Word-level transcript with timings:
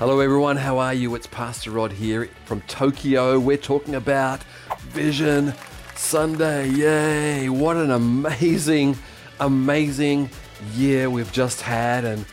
Hello, 0.00 0.20
everyone. 0.20 0.56
How 0.56 0.78
are 0.78 0.94
you? 0.94 1.14
It's 1.14 1.26
Pastor 1.26 1.72
Rod 1.72 1.92
here 1.92 2.30
from 2.46 2.62
Tokyo. 2.62 3.38
We're 3.38 3.58
talking 3.58 3.96
about 3.96 4.42
Vision 4.78 5.52
Sunday. 5.94 6.70
Yay! 6.70 7.50
What 7.50 7.76
an 7.76 7.90
amazing, 7.90 8.96
amazing 9.40 10.30
year 10.72 11.10
we've 11.10 11.30
just 11.32 11.60
had. 11.60 12.06
And 12.06 12.24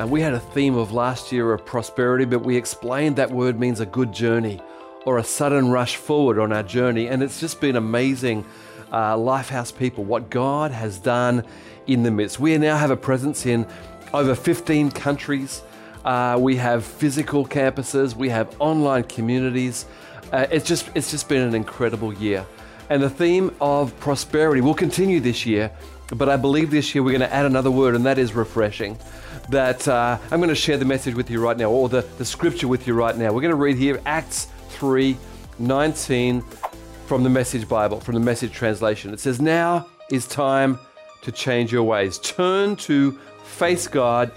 uh, 0.00 0.06
we 0.06 0.20
had 0.20 0.34
a 0.34 0.38
theme 0.38 0.76
of 0.76 0.92
last 0.92 1.32
year 1.32 1.52
of 1.52 1.66
prosperity, 1.66 2.26
but 2.26 2.44
we 2.44 2.56
explained 2.56 3.16
that 3.16 3.32
word 3.32 3.58
means 3.58 3.80
a 3.80 3.86
good 3.86 4.12
journey 4.12 4.60
or 5.04 5.18
a 5.18 5.24
sudden 5.24 5.68
rush 5.68 5.96
forward 5.96 6.38
on 6.38 6.52
our 6.52 6.62
journey. 6.62 7.08
And 7.08 7.24
it's 7.24 7.40
just 7.40 7.60
been 7.60 7.74
amazing, 7.74 8.46
uh, 8.92 9.16
Lifehouse 9.16 9.76
people, 9.76 10.04
what 10.04 10.30
God 10.30 10.70
has 10.70 11.00
done 11.00 11.44
in 11.88 12.04
the 12.04 12.10
midst. 12.12 12.38
We 12.38 12.56
now 12.56 12.76
have 12.76 12.92
a 12.92 12.96
presence 12.96 13.46
in 13.46 13.66
over 14.14 14.36
15 14.36 14.92
countries. 14.92 15.62
Uh, 16.06 16.38
we 16.38 16.54
have 16.54 16.84
physical 16.84 17.44
campuses. 17.44 18.14
We 18.14 18.28
have 18.28 18.54
online 18.60 19.02
communities. 19.02 19.86
Uh, 20.32 20.46
it's 20.52 20.64
just 20.64 20.88
it's 20.94 21.10
just 21.10 21.28
been 21.28 21.42
an 21.42 21.54
incredible 21.54 22.12
year, 22.12 22.46
and 22.90 23.02
the 23.02 23.10
theme 23.10 23.52
of 23.60 23.98
prosperity 23.98 24.60
will 24.60 24.74
continue 24.74 25.18
this 25.18 25.44
year. 25.44 25.70
But 26.14 26.28
I 26.28 26.36
believe 26.36 26.70
this 26.70 26.94
year 26.94 27.02
we're 27.02 27.10
going 27.18 27.28
to 27.28 27.34
add 27.34 27.44
another 27.44 27.72
word, 27.72 27.96
and 27.96 28.06
that 28.06 28.18
is 28.18 28.34
refreshing. 28.34 28.96
That 29.48 29.88
uh, 29.88 30.18
I'm 30.30 30.38
going 30.38 30.48
to 30.48 30.54
share 30.54 30.76
the 30.76 30.84
message 30.84 31.16
with 31.16 31.28
you 31.28 31.40
right 31.40 31.56
now, 31.56 31.70
or 31.70 31.88
the, 31.88 32.02
the 32.18 32.24
scripture 32.24 32.68
with 32.68 32.86
you 32.86 32.94
right 32.94 33.16
now. 33.16 33.32
We're 33.32 33.40
going 33.40 33.50
to 33.50 33.56
read 33.56 33.76
here 33.76 34.00
Acts 34.06 34.46
3 34.68 35.16
19 35.58 36.42
from 37.06 37.24
the 37.24 37.30
Message 37.30 37.68
Bible, 37.68 37.98
from 37.98 38.14
the 38.14 38.20
Message 38.20 38.52
translation. 38.52 39.12
It 39.12 39.18
says, 39.18 39.40
Now 39.40 39.88
is 40.08 40.28
time 40.28 40.78
to 41.22 41.32
change 41.32 41.72
your 41.72 41.82
ways. 41.82 42.18
Turn 42.18 42.76
to 42.76 43.18
face 43.42 43.88
God 43.88 44.30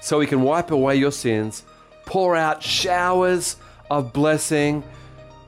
so 0.00 0.20
He 0.20 0.26
can 0.26 0.42
wipe 0.42 0.70
away 0.70 0.96
your 0.96 1.12
sins, 1.12 1.64
pour 2.06 2.36
out 2.36 2.62
showers 2.62 3.56
of 3.90 4.12
blessing 4.12 4.82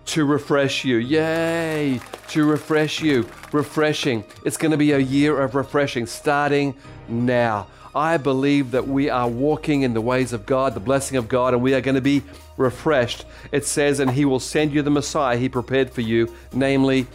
to 0.04 0.24
refresh 0.24 0.84
you. 0.84 0.96
Yay! 0.96 2.00
To 2.28 2.44
refresh 2.44 3.00
you. 3.00 3.28
Refreshing. 3.52 4.24
It's 4.44 4.56
going 4.56 4.72
to 4.72 4.76
be 4.76 4.92
a 4.92 4.98
year 4.98 5.40
of 5.40 5.54
refreshing 5.54 6.06
starting 6.06 6.74
now. 7.08 7.66
I 7.94 8.16
believe 8.16 8.70
that 8.70 8.88
we 8.88 9.10
are 9.10 9.28
walking 9.28 9.82
in 9.82 9.92
the 9.92 10.00
ways 10.00 10.32
of 10.32 10.46
God, 10.46 10.74
the 10.74 10.80
blessing 10.80 11.18
of 11.18 11.28
God, 11.28 11.52
and 11.52 11.62
we 11.62 11.74
are 11.74 11.80
going 11.80 11.94
to 11.94 12.00
be 12.00 12.22
refreshed. 12.56 13.26
It 13.52 13.66
says, 13.66 14.00
and 14.00 14.10
He 14.10 14.24
will 14.24 14.40
send 14.40 14.72
you 14.72 14.82
the 14.82 14.90
Messiah 14.90 15.36
He 15.36 15.48
prepared 15.48 15.90
for 15.90 16.00
you, 16.00 16.32
namely 16.52 17.06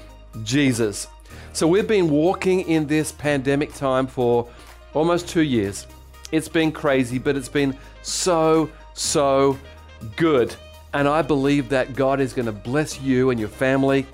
Jesus. 0.43 1.07
So 1.53 1.67
we've 1.67 1.87
been 1.87 2.09
walking 2.09 2.61
in 2.61 2.85
this 2.85 3.11
pandemic 3.11 3.73
time 3.73 4.05
for 4.05 4.47
almost 4.93 5.27
two 5.27 5.41
years. 5.41 5.87
It's 6.31 6.49
been 6.49 6.71
crazy, 6.71 7.19
but 7.19 7.35
it's 7.35 7.49
been 7.49 7.77
so, 8.01 8.69
so 8.93 9.57
good. 10.15 10.55
And 10.93 11.07
I 11.07 11.21
believe 11.21 11.69
that 11.69 11.95
God 11.95 12.19
is 12.19 12.33
going 12.33 12.45
to 12.47 12.51
bless 12.51 12.99
you 13.01 13.29
and 13.29 13.39
your 13.39 13.49
family, 13.49 14.05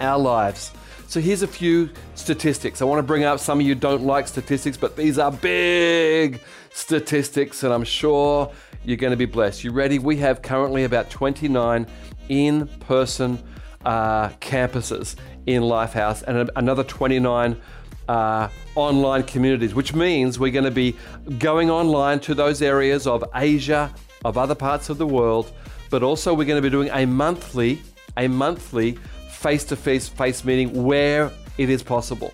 our 0.00 0.18
lives. 0.18 0.72
So 1.06 1.20
here's 1.20 1.42
a 1.42 1.48
few 1.48 1.90
statistics. 2.14 2.80
I 2.82 2.86
want 2.86 2.98
to 2.98 3.02
bring 3.02 3.24
up 3.24 3.38
some 3.38 3.60
of 3.60 3.66
you 3.66 3.74
don't 3.74 4.02
like 4.02 4.26
statistics, 4.26 4.76
but 4.76 4.96
these 4.96 5.18
are 5.18 5.30
big 5.30 6.40
statistics, 6.72 7.62
and 7.62 7.72
I'm 7.72 7.84
sure 7.84 8.50
you're 8.84 8.96
going 8.96 9.12
to 9.12 9.16
be 9.16 9.26
blessed. 9.26 9.64
You 9.64 9.72
ready? 9.72 9.98
We 9.98 10.16
have 10.18 10.42
currently 10.42 10.84
about 10.84 11.10
29 11.10 11.86
in 12.28 12.66
person 12.80 13.38
uh, 13.84 14.30
campuses 14.40 15.16
in 15.46 15.62
Lifehouse 15.62 16.22
and 16.22 16.50
another 16.56 16.82
29 16.82 17.60
uh, 18.08 18.48
online 18.74 19.22
communities, 19.22 19.74
which 19.74 19.94
means 19.94 20.38
we're 20.38 20.52
going 20.52 20.64
to 20.64 20.70
be 20.70 20.96
going 21.38 21.70
online 21.70 22.20
to 22.20 22.34
those 22.34 22.62
areas 22.62 23.06
of 23.06 23.24
Asia, 23.34 23.92
of 24.24 24.38
other 24.38 24.54
parts 24.54 24.90
of 24.90 24.98
the 24.98 25.06
world, 25.06 25.52
but 25.90 26.02
also 26.02 26.34
we're 26.34 26.44
going 26.44 26.62
to 26.62 26.62
be 26.62 26.70
doing 26.70 26.90
a 26.92 27.06
monthly, 27.06 27.80
a 28.16 28.28
monthly 28.28 28.98
face-to-face 29.30 30.08
face 30.08 30.44
meeting 30.44 30.84
where 30.84 31.30
it 31.58 31.68
is 31.68 31.82
possible, 31.82 32.32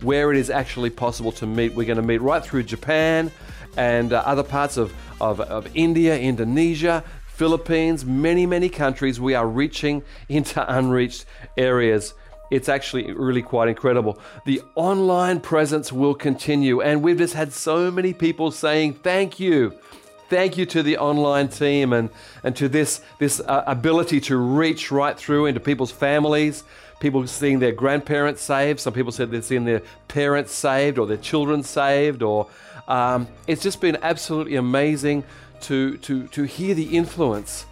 where 0.00 0.30
it 0.32 0.38
is 0.38 0.50
actually 0.50 0.90
possible 0.90 1.32
to 1.32 1.46
meet. 1.46 1.74
We're 1.74 1.86
going 1.86 1.96
to 1.96 2.02
meet 2.02 2.22
right 2.22 2.42
through 2.42 2.62
Japan 2.64 3.30
and 3.76 4.12
uh, 4.12 4.22
other 4.24 4.42
parts 4.42 4.76
of, 4.76 4.92
of, 5.20 5.40
of 5.40 5.68
India, 5.74 6.18
Indonesia, 6.18 7.02
Philippines, 7.26 8.04
many, 8.04 8.46
many 8.46 8.68
countries. 8.68 9.20
We 9.20 9.34
are 9.34 9.46
reaching 9.46 10.02
into 10.28 10.64
unreached 10.72 11.24
areas 11.56 12.14
it's 12.52 12.68
actually 12.68 13.10
really 13.12 13.40
quite 13.40 13.68
incredible. 13.68 14.18
The 14.44 14.60
online 14.74 15.40
presence 15.40 15.90
will 15.90 16.14
continue, 16.14 16.82
and 16.82 17.02
we've 17.02 17.16
just 17.16 17.32
had 17.32 17.50
so 17.50 17.90
many 17.90 18.12
people 18.12 18.50
saying 18.50 18.94
thank 19.02 19.40
you. 19.40 19.72
Thank 20.28 20.58
you 20.58 20.66
to 20.66 20.82
the 20.82 20.98
online 20.98 21.48
team 21.48 21.94
and, 21.94 22.10
and 22.42 22.54
to 22.56 22.68
this, 22.68 23.00
this 23.18 23.40
uh, 23.40 23.64
ability 23.66 24.20
to 24.22 24.36
reach 24.36 24.90
right 24.90 25.18
through 25.18 25.46
into 25.46 25.60
people's 25.60 25.90
families, 25.90 26.64
people 27.00 27.26
seeing 27.26 27.58
their 27.58 27.72
grandparents 27.72 28.42
saved. 28.42 28.80
Some 28.80 28.92
people 28.92 29.12
said 29.12 29.30
they're 29.30 29.42
seeing 29.42 29.64
their 29.64 29.82
parents 30.08 30.52
saved 30.52 30.98
or 30.98 31.06
their 31.06 31.18
children 31.18 31.62
saved. 31.62 32.22
Or 32.22 32.48
um, 32.88 33.28
it's 33.46 33.62
just 33.62 33.80
been 33.80 33.98
absolutely 34.02 34.56
amazing 34.56 35.24
to, 35.62 35.96
to, 35.98 36.26
to 36.28 36.42
hear 36.44 36.74
the 36.74 36.96
influence 36.96 37.66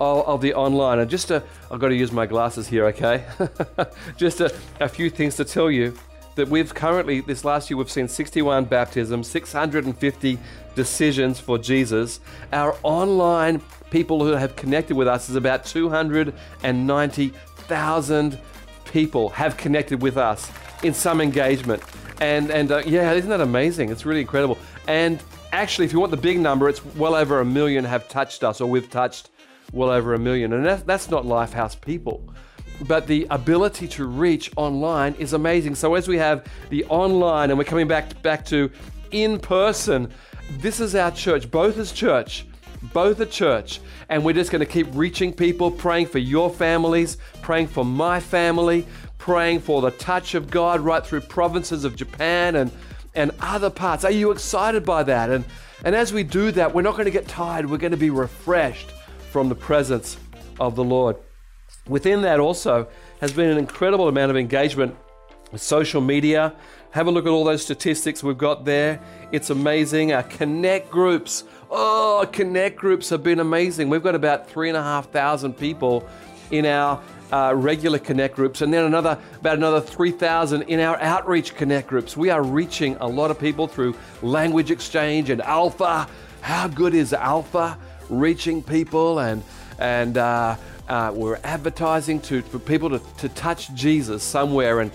of, 0.00 0.40
the 0.40 0.54
online. 0.54 0.98
And 0.98 1.10
just 1.10 1.30
i 1.32 1.42
I've 1.70 1.80
got 1.80 1.88
to 1.88 1.94
use 1.94 2.12
my 2.12 2.26
glasses 2.26 2.68
here, 2.68 2.86
okay? 2.86 3.24
just 4.16 4.40
a, 4.40 4.54
a 4.80 4.88
few 4.88 5.10
things 5.10 5.36
to 5.36 5.44
tell 5.44 5.70
you 5.70 5.94
that 6.36 6.48
we've 6.48 6.72
currently, 6.74 7.20
this 7.20 7.44
last 7.44 7.68
year, 7.70 7.76
we've 7.78 7.90
seen 7.90 8.08
61 8.08 8.66
baptisms, 8.66 9.26
650 9.28 10.38
decisions 10.74 11.40
for 11.40 11.56
Jesus. 11.58 12.20
Our 12.52 12.76
online 12.82 13.62
people 13.90 14.22
who 14.24 14.32
have 14.32 14.54
connected 14.54 14.94
with 14.96 15.08
us 15.08 15.30
is 15.30 15.36
about 15.36 15.64
290,000 15.64 18.38
people 18.84 19.30
have 19.30 19.56
connected 19.56 20.02
with 20.02 20.18
us 20.18 20.50
in 20.82 20.92
some 20.92 21.20
engagement. 21.20 21.82
And, 22.20 22.50
and 22.50 22.70
uh, 22.70 22.82
yeah, 22.86 23.12
isn't 23.12 23.30
that 23.30 23.40
amazing? 23.40 23.90
It's 23.90 24.06
really 24.06 24.20
incredible. 24.20 24.58
And 24.86 25.20
actually, 25.52 25.86
if 25.86 25.92
you 25.92 26.00
want 26.00 26.10
the 26.10 26.16
big 26.16 26.38
number, 26.38 26.68
it's 26.68 26.84
well 26.84 27.14
over 27.14 27.40
a 27.40 27.44
million 27.44 27.84
have 27.84 28.08
touched 28.08 28.44
us 28.44 28.60
or 28.60 28.68
we've 28.68 28.90
touched 28.90 29.30
well 29.72 29.90
over 29.90 30.14
a 30.14 30.18
million. 30.18 30.52
And 30.52 30.64
that, 30.64 30.86
that's 30.86 31.10
not 31.10 31.24
Lifehouse 31.24 31.80
people. 31.80 32.22
But 32.82 33.06
the 33.06 33.26
ability 33.30 33.88
to 33.88 34.06
reach 34.06 34.50
online 34.56 35.14
is 35.14 35.32
amazing. 35.32 35.74
So 35.76 35.94
as 35.94 36.08
we 36.08 36.18
have 36.18 36.46
the 36.68 36.84
online 36.86 37.50
and 37.50 37.58
we're 37.58 37.64
coming 37.64 37.88
back 37.88 38.20
back 38.22 38.44
to 38.46 38.70
in 39.10 39.38
person, 39.38 40.12
this 40.58 40.80
is 40.80 40.94
our 40.94 41.10
church, 41.10 41.50
both 41.50 41.78
as 41.78 41.90
church, 41.92 42.46
both 42.92 43.20
a 43.20 43.26
church. 43.26 43.80
And 44.08 44.24
we're 44.24 44.34
just 44.34 44.50
going 44.50 44.60
to 44.60 44.66
keep 44.66 44.86
reaching 44.92 45.32
people, 45.32 45.70
praying 45.70 46.06
for 46.06 46.18
your 46.18 46.50
families, 46.50 47.16
praying 47.40 47.68
for 47.68 47.84
my 47.84 48.20
family, 48.20 48.86
praying 49.18 49.60
for 49.60 49.80
the 49.80 49.90
touch 49.92 50.34
of 50.34 50.50
God 50.50 50.80
right 50.80 51.04
through 51.04 51.22
provinces 51.22 51.84
of 51.84 51.96
Japan 51.96 52.56
and, 52.56 52.70
and 53.14 53.32
other 53.40 53.70
parts. 53.70 54.04
Are 54.04 54.10
you 54.10 54.30
excited 54.30 54.84
by 54.84 55.02
that? 55.04 55.30
And, 55.30 55.44
and 55.84 55.96
as 55.96 56.12
we 56.12 56.22
do 56.22 56.52
that, 56.52 56.74
we're 56.74 56.82
not 56.82 56.92
going 56.92 57.06
to 57.06 57.10
get 57.10 57.26
tired. 57.26 57.68
We're 57.68 57.78
going 57.78 57.90
to 57.90 57.96
be 57.96 58.10
refreshed 58.10 58.92
from 59.30 59.48
the 59.48 59.54
presence 59.54 60.16
of 60.58 60.76
the 60.76 60.84
Lord. 60.84 61.16
Within 61.88 62.22
that 62.22 62.40
also 62.40 62.88
has 63.20 63.32
been 63.32 63.50
an 63.50 63.58
incredible 63.58 64.08
amount 64.08 64.30
of 64.30 64.36
engagement 64.36 64.96
with 65.52 65.62
social 65.62 66.00
media. 66.00 66.54
Have 66.90 67.06
a 67.06 67.10
look 67.10 67.26
at 67.26 67.30
all 67.30 67.44
those 67.44 67.62
statistics 67.62 68.22
we've 68.22 68.38
got 68.38 68.64
there. 68.64 69.00
It's 69.32 69.50
amazing. 69.50 70.12
Our 70.12 70.22
connect 70.22 70.90
groups. 70.90 71.44
Oh, 71.70 72.28
connect 72.32 72.76
groups 72.76 73.08
have 73.10 73.22
been 73.22 73.40
amazing. 73.40 73.88
We've 73.88 74.02
got 74.02 74.14
about 74.14 74.48
three 74.48 74.68
and 74.68 74.76
a 74.76 74.82
half 74.82 75.10
thousand 75.10 75.54
people 75.54 76.08
in 76.50 76.66
our 76.66 77.02
uh, 77.32 77.52
regular 77.56 77.98
connect 77.98 78.36
groups, 78.36 78.62
and 78.62 78.72
then 78.72 78.84
another 78.84 79.18
about 79.40 79.56
another 79.56 79.80
3,000 79.80 80.62
in 80.62 80.80
our 80.80 80.96
outreach 81.00 81.54
connect 81.54 81.88
groups. 81.88 82.16
We 82.16 82.30
are 82.30 82.42
reaching 82.42 82.96
a 82.96 83.06
lot 83.06 83.30
of 83.30 83.38
people 83.38 83.66
through 83.66 83.94
language 84.22 84.70
exchange 84.70 85.30
and 85.30 85.42
Alpha. 85.42 86.08
How 86.40 86.68
good 86.68 86.94
is 86.94 87.12
Alpha? 87.12 87.78
Reaching 88.08 88.62
people 88.62 89.18
and 89.18 89.42
and 89.78 90.16
uh, 90.16 90.56
uh, 90.88 91.12
we're 91.14 91.38
advertising 91.44 92.20
to 92.20 92.42
for 92.42 92.58
people 92.58 92.90
to, 92.90 93.00
to 93.18 93.28
touch 93.30 93.72
Jesus 93.74 94.22
somewhere 94.22 94.80
and 94.80 94.90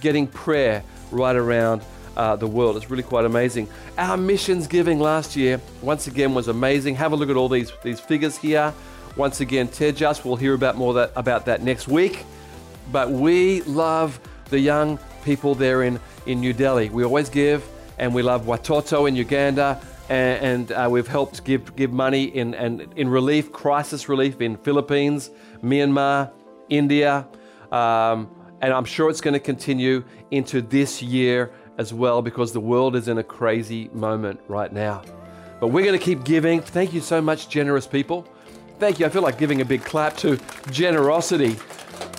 getting 0.00 0.26
prayer 0.26 0.82
right 1.10 1.36
around 1.36 1.82
uh, 2.16 2.36
the 2.36 2.46
world. 2.46 2.76
It's 2.76 2.90
really 2.90 3.02
quite 3.02 3.24
amazing. 3.24 3.68
Our 3.98 4.16
missions 4.16 4.66
giving 4.66 4.98
last 4.98 5.36
year 5.36 5.60
once 5.82 6.06
again 6.06 6.34
was 6.34 6.48
amazing. 6.48 6.96
Have 6.96 7.12
a 7.12 7.16
look 7.16 7.30
at 7.30 7.36
all 7.36 7.48
these 7.48 7.72
these 7.82 8.00
figures 8.00 8.36
here. 8.36 8.72
Once 9.16 9.40
again, 9.40 9.66
Tejas, 9.68 10.24
we'll 10.24 10.36
hear 10.36 10.52
about 10.52 10.76
more 10.76 10.92
that, 10.92 11.10
about 11.16 11.46
that 11.46 11.62
next 11.62 11.88
week. 11.88 12.24
But 12.92 13.10
we 13.10 13.62
love 13.62 14.20
the 14.50 14.60
young 14.60 14.98
people 15.24 15.54
there 15.54 15.82
in, 15.84 15.98
in 16.26 16.40
New 16.40 16.52
Delhi. 16.52 16.90
We 16.90 17.02
always 17.02 17.30
give, 17.30 17.66
and 17.98 18.14
we 18.14 18.22
love 18.22 18.44
Watoto 18.44 19.08
in 19.08 19.16
Uganda 19.16 19.80
and, 20.08 20.70
and 20.70 20.72
uh, 20.72 20.88
we've 20.90 21.06
helped 21.06 21.44
give 21.44 21.74
give 21.76 21.92
money 21.92 22.24
in 22.24 22.54
and 22.54 22.92
in 22.96 23.08
relief, 23.08 23.52
crisis 23.52 24.08
relief 24.08 24.40
in 24.40 24.56
Philippines, 24.56 25.30
Myanmar, 25.62 26.30
India, 26.68 27.26
um, 27.72 28.30
and 28.60 28.72
I'm 28.72 28.84
sure 28.84 29.10
it's 29.10 29.20
going 29.20 29.34
to 29.34 29.40
continue 29.40 30.04
into 30.30 30.62
this 30.62 31.02
year 31.02 31.52
as 31.78 31.92
well 31.92 32.22
because 32.22 32.52
the 32.52 32.60
world 32.60 32.96
is 32.96 33.08
in 33.08 33.18
a 33.18 33.22
crazy 33.22 33.90
moment 33.92 34.40
right 34.48 34.72
now. 34.72 35.02
But 35.60 35.68
we're 35.68 35.84
going 35.84 35.98
to 35.98 36.04
keep 36.04 36.24
giving. 36.24 36.60
Thank 36.60 36.92
you 36.92 37.00
so 37.00 37.20
much, 37.20 37.48
generous 37.48 37.86
people. 37.86 38.26
Thank 38.78 38.98
you. 38.98 39.06
I 39.06 39.08
feel 39.08 39.22
like 39.22 39.38
giving 39.38 39.60
a 39.60 39.64
big 39.64 39.82
clap 39.82 40.16
to 40.18 40.38
generosity, 40.70 41.56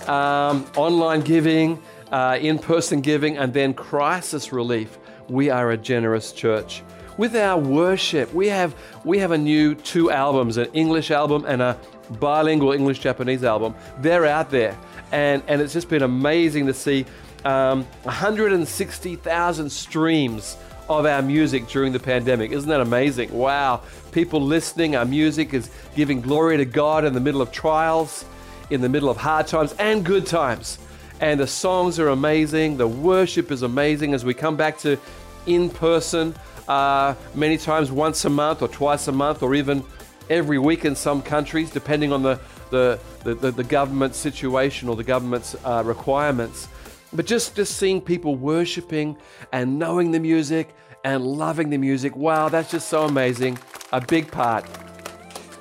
um, 0.08 0.66
online 0.76 1.20
giving, 1.20 1.80
uh, 2.10 2.38
in 2.40 2.58
person 2.58 3.00
giving, 3.00 3.38
and 3.38 3.54
then 3.54 3.74
crisis 3.74 4.52
relief. 4.52 4.98
We 5.28 5.50
are 5.50 5.70
a 5.70 5.76
generous 5.76 6.32
church. 6.32 6.82
With 7.18 7.34
our 7.34 7.58
worship, 7.58 8.32
we 8.32 8.46
have 8.46 8.76
we 9.04 9.18
have 9.18 9.32
a 9.32 9.38
new 9.38 9.74
two 9.74 10.12
albums, 10.12 10.56
an 10.56 10.68
English 10.72 11.10
album 11.10 11.44
and 11.48 11.60
a 11.60 11.76
bilingual 12.20 12.70
English 12.70 13.00
Japanese 13.00 13.42
album. 13.42 13.74
They're 14.00 14.24
out 14.24 14.50
there, 14.50 14.78
and 15.10 15.42
and 15.48 15.60
it's 15.60 15.72
just 15.72 15.88
been 15.88 16.04
amazing 16.04 16.66
to 16.68 16.72
see 16.74 17.04
um, 17.44 17.84
160,000 18.04 19.70
streams 19.70 20.56
of 20.88 21.06
our 21.06 21.20
music 21.20 21.66
during 21.66 21.92
the 21.92 21.98
pandemic. 21.98 22.52
Isn't 22.52 22.68
that 22.68 22.80
amazing? 22.80 23.32
Wow. 23.32 23.82
People 24.12 24.40
listening, 24.40 24.94
our 24.94 25.04
music 25.04 25.54
is 25.54 25.70
giving 25.96 26.20
glory 26.20 26.56
to 26.56 26.64
God 26.64 27.04
in 27.04 27.14
the 27.14 27.20
middle 27.20 27.42
of 27.42 27.50
trials, 27.50 28.24
in 28.70 28.80
the 28.80 28.88
middle 28.88 29.10
of 29.10 29.16
hard 29.16 29.48
times 29.48 29.74
and 29.80 30.04
good 30.04 30.24
times. 30.24 30.78
And 31.20 31.40
the 31.40 31.48
songs 31.48 31.98
are 31.98 32.10
amazing. 32.10 32.76
The 32.76 32.86
worship 32.86 33.50
is 33.50 33.62
amazing 33.62 34.14
as 34.14 34.24
we 34.24 34.34
come 34.34 34.56
back 34.56 34.78
to 34.78 34.98
in 35.46 35.68
person, 35.68 36.34
uh, 36.68 37.14
many 37.34 37.56
times 37.56 37.90
once 37.90 38.24
a 38.24 38.30
month 38.30 38.62
or 38.62 38.68
twice 38.68 39.08
a 39.08 39.12
month 39.12 39.42
or 39.42 39.54
even 39.54 39.82
every 40.30 40.58
week 40.58 40.84
in 40.84 40.94
some 40.94 41.22
countries, 41.22 41.70
depending 41.70 42.12
on 42.12 42.22
the, 42.22 42.38
the, 42.70 43.00
the, 43.24 43.34
the, 43.34 43.50
the 43.50 43.64
government 43.64 44.14
situation 44.14 44.88
or 44.88 44.96
the 44.96 45.04
government's 45.04 45.56
uh, 45.64 45.82
requirements. 45.84 46.68
But 47.12 47.26
just, 47.26 47.56
just 47.56 47.76
seeing 47.76 48.00
people 48.00 48.36
worshiping 48.36 49.16
and 49.52 49.78
knowing 49.78 50.10
the 50.10 50.20
music 50.20 50.74
and 51.04 51.24
loving 51.24 51.70
the 51.70 51.78
music, 51.78 52.14
wow, 52.14 52.50
that's 52.50 52.70
just 52.70 52.88
so 52.88 53.04
amazing. 53.04 53.58
A 53.92 54.00
big 54.00 54.30
part. 54.30 54.66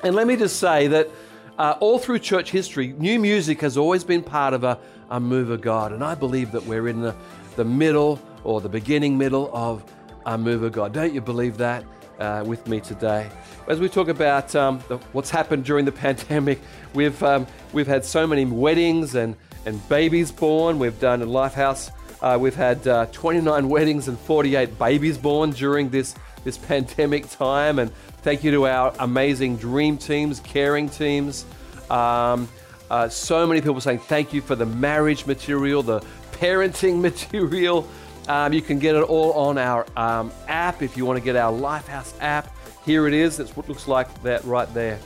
And 0.03 0.13
let 0.13 0.27
me 0.27 0.35
just 0.35 0.59
say 0.59 0.87
that 0.87 1.09
uh, 1.57 1.75
all 1.79 1.99
through 1.99 2.19
church 2.19 2.51
history, 2.51 2.93
new 2.97 3.19
music 3.19 3.61
has 3.61 3.77
always 3.77 4.03
been 4.03 4.21
part 4.21 4.53
of 4.53 4.65
a, 4.65 4.77
a 5.09 5.19
move 5.19 5.49
of 5.49 5.61
God. 5.61 5.93
And 5.93 6.03
I 6.03 6.15
believe 6.15 6.51
that 6.51 6.65
we're 6.65 6.89
in 6.89 7.01
the, 7.01 7.15
the 7.55 7.63
middle 7.63 8.21
or 8.43 8.59
the 8.59 8.69
beginning 8.69 9.17
middle 9.17 9.49
of 9.53 9.83
a 10.27 10.37
move 10.37 10.61
of 10.61 10.71
God. 10.71 10.93
Don't 10.93 11.13
you 11.13 11.21
believe 11.21 11.57
that 11.57 11.83
uh, 12.19 12.43
with 12.45 12.67
me 12.67 12.79
today? 12.79 13.27
As 13.67 13.79
we 13.79 13.89
talk 13.89 14.07
about 14.07 14.55
um, 14.55 14.79
the, 14.87 14.97
what's 15.11 15.31
happened 15.31 15.65
during 15.65 15.85
the 15.85 15.91
pandemic, 16.03 16.61
we've, 16.93 17.21
um, 17.23 17.47
we've 17.73 17.87
had 17.87 18.05
so 18.05 18.27
many 18.27 18.45
weddings 18.45 19.15
and 19.15 19.35
and 19.67 19.87
babies 19.89 20.31
born. 20.31 20.79
We've 20.79 20.97
done 20.97 21.21
in 21.21 21.27
Lifehouse, 21.27 21.91
uh, 22.21 22.37
we've 22.39 22.55
had 22.55 22.87
uh, 22.87 23.07
29 23.07 23.67
weddings 23.75 24.07
and 24.07 24.17
48 24.17 24.79
babies 24.79 25.17
born 25.17 25.51
during 25.51 25.89
this, 25.89 26.15
this 26.45 26.57
pandemic 26.57 27.29
time. 27.29 27.77
And 27.77 27.93
thank 28.21 28.45
you 28.45 28.51
to 28.51 28.67
our 28.67 28.93
amazing 28.99 29.57
dream 29.57 29.97
teams, 29.97 30.39
caring 30.39 30.89
teams. 30.89 31.45
Um, 31.89 32.47
uh, 32.89 33.09
so 33.09 33.45
many 33.45 33.59
people 33.59 33.81
saying 33.81 33.99
thank 33.99 34.31
you 34.31 34.41
for 34.41 34.55
the 34.55 34.65
marriage 34.65 35.25
material, 35.25 35.83
the 35.83 35.99
parenting 36.31 37.01
material. 37.01 37.85
Um, 38.27 38.51
you 38.51 38.61
can 38.61 38.77
get 38.77 38.95
it 38.95 39.03
all 39.03 39.31
on 39.33 39.57
our 39.57 39.85
um, 39.95 40.31
app 40.47 40.81
if 40.81 40.97
you 40.97 41.05
want 41.05 41.17
to 41.17 41.23
get 41.23 41.35
our 41.35 41.51
Lifehouse 41.51 42.13
app. 42.19 42.53
Here 42.85 43.07
it 43.07 43.13
is. 43.13 43.37
That's 43.37 43.55
what 43.55 43.69
looks 43.69 43.87
like 43.87 44.21
that 44.23 44.43
right 44.43 44.71
there. 44.73 44.99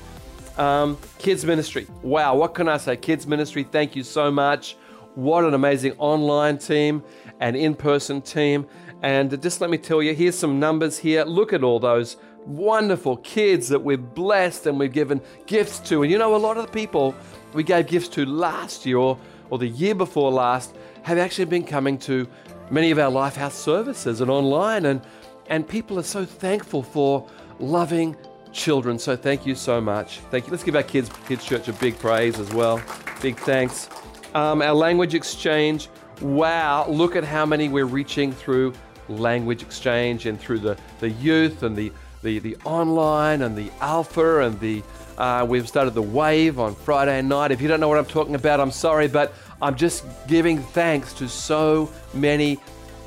Um, 0.57 0.97
kids 1.17 1.45
ministry. 1.45 1.87
Wow, 2.01 2.35
what 2.35 2.53
can 2.53 2.67
I 2.67 2.77
say? 2.77 2.97
Kids 2.97 3.25
ministry, 3.27 3.63
thank 3.63 3.95
you 3.95 4.03
so 4.03 4.31
much. 4.31 4.75
What 5.15 5.43
an 5.43 5.53
amazing 5.53 5.93
online 5.97 6.57
team 6.57 7.03
and 7.39 7.55
in 7.55 7.75
person 7.75 8.21
team. 8.21 8.67
And 9.01 9.41
just 9.41 9.61
let 9.61 9.69
me 9.69 9.77
tell 9.77 10.01
you, 10.01 10.13
here's 10.13 10.37
some 10.37 10.59
numbers 10.59 10.97
here. 10.97 11.23
Look 11.23 11.53
at 11.53 11.63
all 11.63 11.79
those 11.79 12.17
wonderful 12.45 13.17
kids 13.17 13.69
that 13.69 13.83
we've 13.83 14.13
blessed 14.13 14.67
and 14.67 14.79
we've 14.79 14.91
given 14.91 15.21
gifts 15.45 15.79
to. 15.89 16.03
And 16.03 16.11
you 16.11 16.17
know, 16.17 16.35
a 16.35 16.37
lot 16.37 16.57
of 16.57 16.65
the 16.65 16.71
people 16.71 17.15
we 17.53 17.63
gave 17.63 17.87
gifts 17.87 18.07
to 18.09 18.25
last 18.25 18.85
year 18.85 18.97
or, 18.97 19.17
or 19.49 19.57
the 19.57 19.67
year 19.67 19.95
before 19.95 20.31
last 20.31 20.75
have 21.03 21.17
actually 21.17 21.45
been 21.45 21.65
coming 21.65 21.97
to 21.97 22.27
many 22.71 22.89
of 22.89 22.97
our 22.97 23.11
Lifehouse 23.11 23.51
services 23.51 24.21
and 24.21 24.31
online. 24.31 24.85
And, 24.85 25.01
and 25.47 25.67
people 25.67 25.99
are 25.99 26.03
so 26.03 26.25
thankful 26.25 26.81
for 26.81 27.27
loving 27.59 28.15
children. 28.51 28.97
So 28.97 29.15
thank 29.15 29.45
you 29.45 29.53
so 29.53 29.79
much. 29.79 30.19
Thank 30.31 30.45
you. 30.45 30.51
Let's 30.51 30.63
give 30.63 30.75
our 30.75 30.83
kids 30.83 31.09
kids 31.27 31.45
church 31.45 31.67
a 31.67 31.73
big 31.73 31.97
praise 31.99 32.39
as 32.39 32.51
well. 32.53 32.81
Big 33.21 33.37
thanks. 33.37 33.89
Um, 34.33 34.61
our 34.61 34.73
language 34.73 35.13
exchange. 35.13 35.89
Wow, 36.21 36.87
look 36.87 37.15
at 37.15 37.23
how 37.23 37.47
many 37.47 37.67
we're 37.67 37.85
reaching 37.85 38.31
through 38.31 38.73
language 39.09 39.63
exchange 39.63 40.27
and 40.27 40.39
through 40.39 40.59
the, 40.59 40.77
the 40.99 41.09
youth 41.09 41.63
and 41.63 41.75
the, 41.75 41.91
the, 42.21 42.39
the 42.39 42.55
online 42.63 43.41
and 43.41 43.57
the 43.57 43.71
alpha 43.79 44.41
and 44.41 44.59
the 44.59 44.83
uh, 45.17 45.45
we've 45.47 45.67
started 45.67 45.93
the 45.93 46.01
wave 46.01 46.57
on 46.57 46.73
Friday 46.73 47.21
night. 47.21 47.51
If 47.51 47.61
you 47.61 47.67
don't 47.67 47.79
know 47.79 47.89
what 47.89 47.99
I'm 47.99 48.05
talking 48.05 48.33
about, 48.33 48.59
I'm 48.59 48.71
sorry, 48.71 49.07
but 49.07 49.33
I'm 49.61 49.75
just 49.75 50.03
giving 50.27 50.57
thanks 50.59 51.13
to 51.13 51.29
so 51.29 51.91
many 52.13 52.57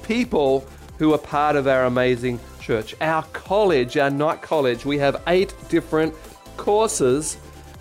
people 0.05 0.65
who 0.99 1.13
are 1.13 1.19
part 1.19 1.57
of 1.57 1.67
our 1.67 1.87
amazing 1.87 2.39
church. 2.61 2.95
Our 3.01 3.25
college, 3.33 3.97
our 3.97 4.11
night 4.11 4.43
college, 4.43 4.85
we 4.85 4.99
have 4.99 5.23
eight 5.27 5.55
different 5.69 6.15
courses, 6.57 7.37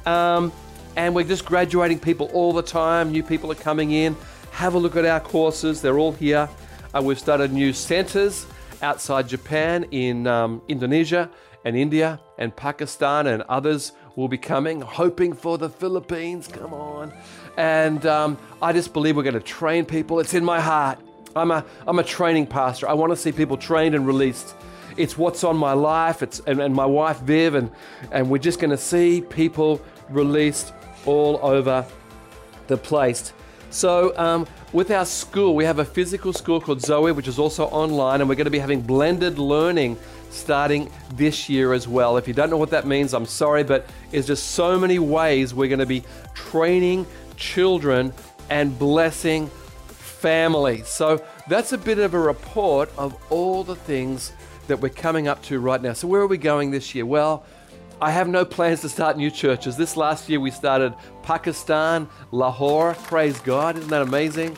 um, 0.07 0.51
and 0.95 1.13
we're 1.13 1.25
just 1.25 1.45
graduating 1.45 1.99
people 1.99 2.31
all 2.33 2.53
the 2.53 2.63
time. 2.63 3.11
New 3.11 3.23
people 3.23 3.51
are 3.51 3.55
coming 3.55 3.91
in. 3.91 4.15
Have 4.51 4.73
a 4.73 4.79
look 4.79 4.95
at 4.95 5.05
our 5.05 5.19
courses, 5.19 5.81
they're 5.81 5.99
all 5.99 6.11
here. 6.11 6.49
Uh, 6.95 7.01
we've 7.03 7.19
started 7.19 7.53
new 7.53 7.73
centers 7.73 8.47
outside 8.83 9.27
Japan 9.27 9.85
in 9.91 10.27
um, 10.27 10.61
Indonesia 10.67 11.29
and 11.65 11.75
India 11.75 12.19
and 12.37 12.55
Pakistan, 12.55 13.27
and 13.27 13.41
others 13.43 13.93
will 14.15 14.27
be 14.27 14.37
coming, 14.37 14.81
hoping 14.81 15.33
for 15.33 15.57
the 15.57 15.69
Philippines. 15.69 16.47
Come 16.47 16.73
on. 16.73 17.11
And 17.57 18.05
um, 18.05 18.37
I 18.61 18.73
just 18.73 18.93
believe 18.93 19.15
we're 19.15 19.23
going 19.23 19.33
to 19.33 19.39
train 19.39 19.85
people. 19.85 20.19
It's 20.19 20.33
in 20.33 20.43
my 20.43 20.59
heart. 20.59 20.99
I'm 21.35 21.49
a, 21.49 21.65
I'm 21.87 21.97
a 21.97 22.03
training 22.03 22.47
pastor. 22.47 22.87
I 22.87 22.93
want 22.93 23.11
to 23.11 23.17
see 23.17 23.31
people 23.31 23.57
trained 23.57 23.95
and 23.95 24.05
released 24.05 24.55
it's 24.97 25.17
what's 25.17 25.43
on 25.43 25.57
my 25.57 25.73
life. 25.73 26.21
It's 26.21 26.39
and, 26.41 26.59
and 26.61 26.73
my 26.73 26.85
wife 26.85 27.19
Viv, 27.19 27.55
and 27.55 27.71
and 28.11 28.29
we're 28.29 28.37
just 28.37 28.59
going 28.59 28.71
to 28.71 28.77
see 28.77 29.21
people 29.21 29.81
released 30.09 30.73
all 31.05 31.39
over 31.41 31.85
the 32.67 32.77
place. 32.77 33.33
So 33.73 34.15
um, 34.19 34.45
with 34.71 34.91
our 34.91 35.03
school, 35.03 35.55
we 35.55 35.65
have 35.65 35.79
a 35.79 35.85
physical 35.85 36.31
school 36.31 36.61
called 36.61 36.79
Zoe, 36.79 37.11
which 37.11 37.27
is 37.27 37.39
also 37.39 37.65
online, 37.65 38.21
and 38.21 38.29
we're 38.29 38.35
going 38.35 38.45
to 38.45 38.51
be 38.51 38.59
having 38.59 38.81
blended 38.81 39.39
learning 39.39 39.97
starting 40.29 40.91
this 41.15 41.49
year 41.49 41.73
as 41.73 41.87
well. 41.87 42.17
If 42.17 42.27
you 42.27 42.35
don't 42.35 42.51
know 42.51 42.57
what 42.57 42.69
that 42.69 42.85
means, 42.85 43.15
I'm 43.15 43.25
sorry, 43.25 43.63
but 43.63 43.89
it's 44.11 44.27
just 44.27 44.51
so 44.51 44.79
many 44.79 44.99
ways 44.99 45.55
we're 45.55 45.69
going 45.69 45.79
to 45.79 45.87
be 45.87 46.03
training 46.35 47.07
children 47.35 48.13
and 48.51 48.77
blessing 48.77 49.47
families. 49.87 50.87
So 50.87 51.25
that's 51.47 51.73
a 51.73 51.77
bit 51.77 51.97
of 51.97 52.13
a 52.13 52.19
report 52.19 52.91
of 52.95 53.17
all 53.31 53.63
the 53.63 53.75
things 53.75 54.33
that 54.67 54.79
we're 54.79 54.89
coming 54.89 55.27
up 55.27 55.41
to 55.43 55.59
right 55.59 55.81
now. 55.81 55.93
So, 55.93 56.07
where 56.07 56.21
are 56.21 56.27
we 56.27 56.37
going 56.37 56.69
this 56.69 56.93
year? 56.93 57.07
Well, 57.07 57.43
I 58.03 58.11
have 58.11 58.27
no 58.27 58.43
plans 58.43 58.81
to 58.81 58.89
start 58.89 59.15
new 59.15 59.31
churches. 59.31 59.77
This 59.77 59.95
last 59.95 60.27
year 60.27 60.41
we 60.41 60.51
started 60.51 60.93
Pakistan, 61.21 62.09
Lahore. 62.31 62.95
Praise 62.95 63.39
God. 63.39 63.77
Isn't 63.77 63.89
that 63.91 64.01
amazing? 64.01 64.57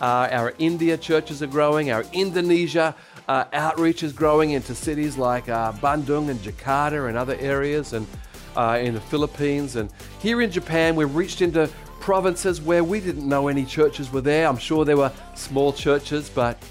Uh, 0.00 0.28
our 0.30 0.54
India 0.60 0.96
churches 0.96 1.42
are 1.42 1.48
growing. 1.48 1.90
Our 1.90 2.04
Indonesia 2.12 2.94
uh, 3.26 3.46
outreach 3.52 4.04
is 4.04 4.12
growing 4.12 4.52
into 4.52 4.76
cities 4.76 5.18
like 5.18 5.48
uh, 5.48 5.72
Bandung 5.72 6.30
and 6.30 6.38
Jakarta 6.38 7.08
and 7.08 7.18
other 7.18 7.36
areas, 7.40 7.94
and 7.94 8.06
uh, 8.54 8.78
in 8.80 8.94
the 8.94 9.00
Philippines. 9.00 9.74
And 9.74 9.90
here 10.20 10.40
in 10.40 10.52
Japan, 10.52 10.94
we've 10.94 11.16
reached 11.16 11.42
into 11.42 11.68
provinces 11.98 12.60
where 12.60 12.84
we 12.84 13.00
didn't 13.00 13.28
know 13.28 13.48
any 13.48 13.64
churches 13.64 14.12
were 14.12 14.20
there. 14.20 14.46
I'm 14.46 14.56
sure 14.56 14.84
there 14.84 14.98
were 14.98 15.10
small 15.34 15.72
churches, 15.72 16.28
but 16.28 16.62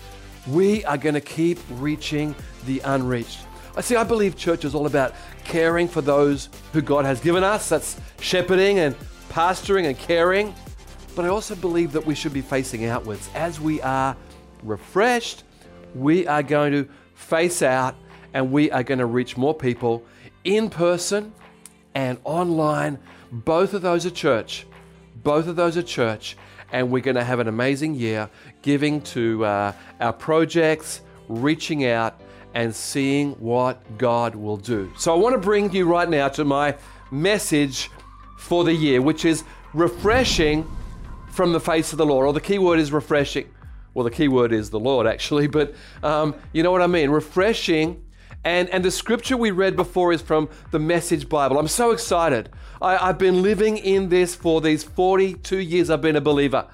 we 0.48 0.86
are 0.86 0.98
going 0.98 1.16
to 1.16 1.22
keep 1.22 1.60
reaching 1.70 2.34
the 2.66 2.80
unreached. 2.86 3.40
I 3.76 3.82
see, 3.82 3.96
I 3.96 4.04
believe 4.04 4.36
church 4.36 4.66
is 4.66 4.76
all 4.76 4.86
about 4.86 5.16
caring 5.44 5.88
for 5.88 6.02
those 6.02 6.50
who 6.74 6.82
God 6.82 7.06
has 7.06 7.20
given 7.20 7.44
us. 7.44 7.70
That's 7.70 8.00
shepherding 8.20 8.78
and 8.78 8.96
pastoring 9.30 9.88
and 9.88 9.98
caring. 9.98 10.54
But 11.16 11.26
I 11.26 11.30
also 11.30 11.56
believe 11.56 11.92
that 11.94 12.06
we 12.06 12.14
should 12.14 12.34
be 12.34 12.42
facing 12.42 12.86
outwards. 12.86 13.30
As 13.34 13.60
we 13.60 13.82
are 13.82 14.16
refreshed, 14.62 15.44
we 15.96 16.28
are 16.28 16.44
going 16.44 16.72
to 16.74 16.88
face 17.16 17.64
out 17.64 17.96
and 18.34 18.52
we 18.52 18.70
are 18.70 18.84
going 18.84 19.00
to 19.00 19.08
reach 19.08 19.38
more 19.38 19.56
people 19.56 20.04
in 20.44 20.70
person 20.70 21.34
and 21.96 22.20
online. 22.26 23.00
Both 23.32 23.74
of 23.74 23.82
those 23.82 24.06
are 24.06 24.12
church. 24.12 24.68
Both 25.24 25.48
of 25.48 25.56
those 25.56 25.78
are 25.78 25.84
church. 25.84 26.38
And 26.72 26.92
we're 26.92 27.04
going 27.04 27.16
to 27.16 27.24
have 27.24 27.40
an 27.40 27.48
amazing 27.48 27.96
year 27.96 28.30
giving 28.62 29.02
to 29.02 29.46
uh, 29.46 29.74
our 30.00 30.14
projects, 30.14 31.02
reaching 31.28 31.86
out, 31.86 32.20
and 32.54 32.74
seeing 32.76 33.32
what 33.34 33.98
God 33.98 34.36
will 34.36 34.58
do. 34.58 34.92
So 34.98 35.14
I 35.14 35.18
want 35.18 35.34
to 35.34 35.40
bring 35.40 35.72
you 35.72 35.86
right 35.86 36.08
now 36.08 36.28
to 36.30 36.46
my 36.46 36.76
message 37.12 37.90
for 38.38 38.64
the 38.64 38.74
year, 38.74 39.02
which 39.02 39.26
is 39.26 39.44
refreshing 39.74 40.70
from 41.32 41.52
the 41.52 41.60
face 41.60 41.92
of 41.92 41.98
the 41.98 42.06
Lord, 42.06 42.28
or 42.28 42.34
the 42.34 42.42
key 42.42 42.60
word 42.60 42.80
is 42.80 42.92
refreshing. 42.92 43.50
Well, 43.94 44.04
the 44.04 44.12
key 44.12 44.28
word 44.28 44.52
is 44.52 44.70
the 44.70 44.80
Lord, 44.80 45.08
actually, 45.08 45.48
but 45.48 45.74
um, 46.02 46.36
you 46.52 46.64
know 46.64 46.72
what 46.72 46.82
I 46.82 46.88
mean? 46.88 47.10
Refreshing 47.10 48.04
And, 48.44 48.70
and 48.70 48.84
the 48.84 48.92
scripture 48.92 49.38
we 49.38 49.52
read 49.52 49.76
before 49.76 50.12
is 50.12 50.22
from 50.22 50.50
the 50.72 50.80
Message 50.80 51.30
Bible. 51.30 51.58
I'm 51.58 51.68
so 51.68 51.92
excited. 51.92 52.50
I, 52.82 52.98
I've 52.98 53.18
been 53.18 53.42
living 53.42 53.78
in 53.78 54.10
this 54.10 54.36
for 54.36 54.60
these 54.60 54.84
42 54.84 55.58
years 55.58 55.90
I've 55.90 56.02
been 56.02 56.18
a 56.18 56.22
believer. 56.22 56.68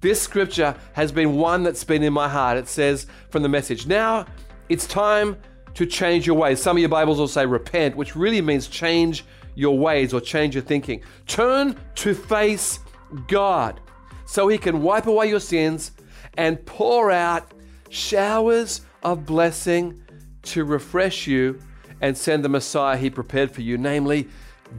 This 0.00 0.20
scripture 0.20 0.76
has 0.92 1.10
been 1.10 1.36
one 1.36 1.64
that's 1.64 1.82
been 1.82 2.02
in 2.02 2.12
my 2.12 2.28
heart. 2.28 2.58
It 2.58 2.68
says 2.68 3.06
from 3.30 3.42
the 3.42 3.48
message, 3.48 3.86
Now 3.86 4.26
it's 4.68 4.86
time 4.86 5.36
to 5.74 5.86
change 5.86 6.26
your 6.26 6.36
ways. 6.36 6.60
Some 6.60 6.76
of 6.76 6.80
your 6.80 6.88
Bibles 6.88 7.18
will 7.18 7.28
say 7.28 7.46
repent, 7.46 7.96
which 7.96 8.16
really 8.16 8.40
means 8.40 8.66
change 8.66 9.24
your 9.54 9.78
ways 9.78 10.14
or 10.14 10.20
change 10.20 10.54
your 10.54 10.64
thinking. 10.64 11.02
Turn 11.26 11.76
to 11.96 12.14
face 12.14 12.80
God 13.28 13.80
so 14.24 14.48
He 14.48 14.58
can 14.58 14.82
wipe 14.82 15.06
away 15.06 15.28
your 15.28 15.40
sins 15.40 15.92
and 16.36 16.64
pour 16.66 17.10
out 17.10 17.52
showers 17.88 18.82
of 19.02 19.26
blessing 19.26 20.02
to 20.42 20.64
refresh 20.64 21.26
you 21.26 21.60
and 22.00 22.16
send 22.16 22.44
the 22.44 22.48
Messiah 22.48 22.96
He 22.96 23.10
prepared 23.10 23.50
for 23.50 23.62
you, 23.62 23.78
namely 23.78 24.28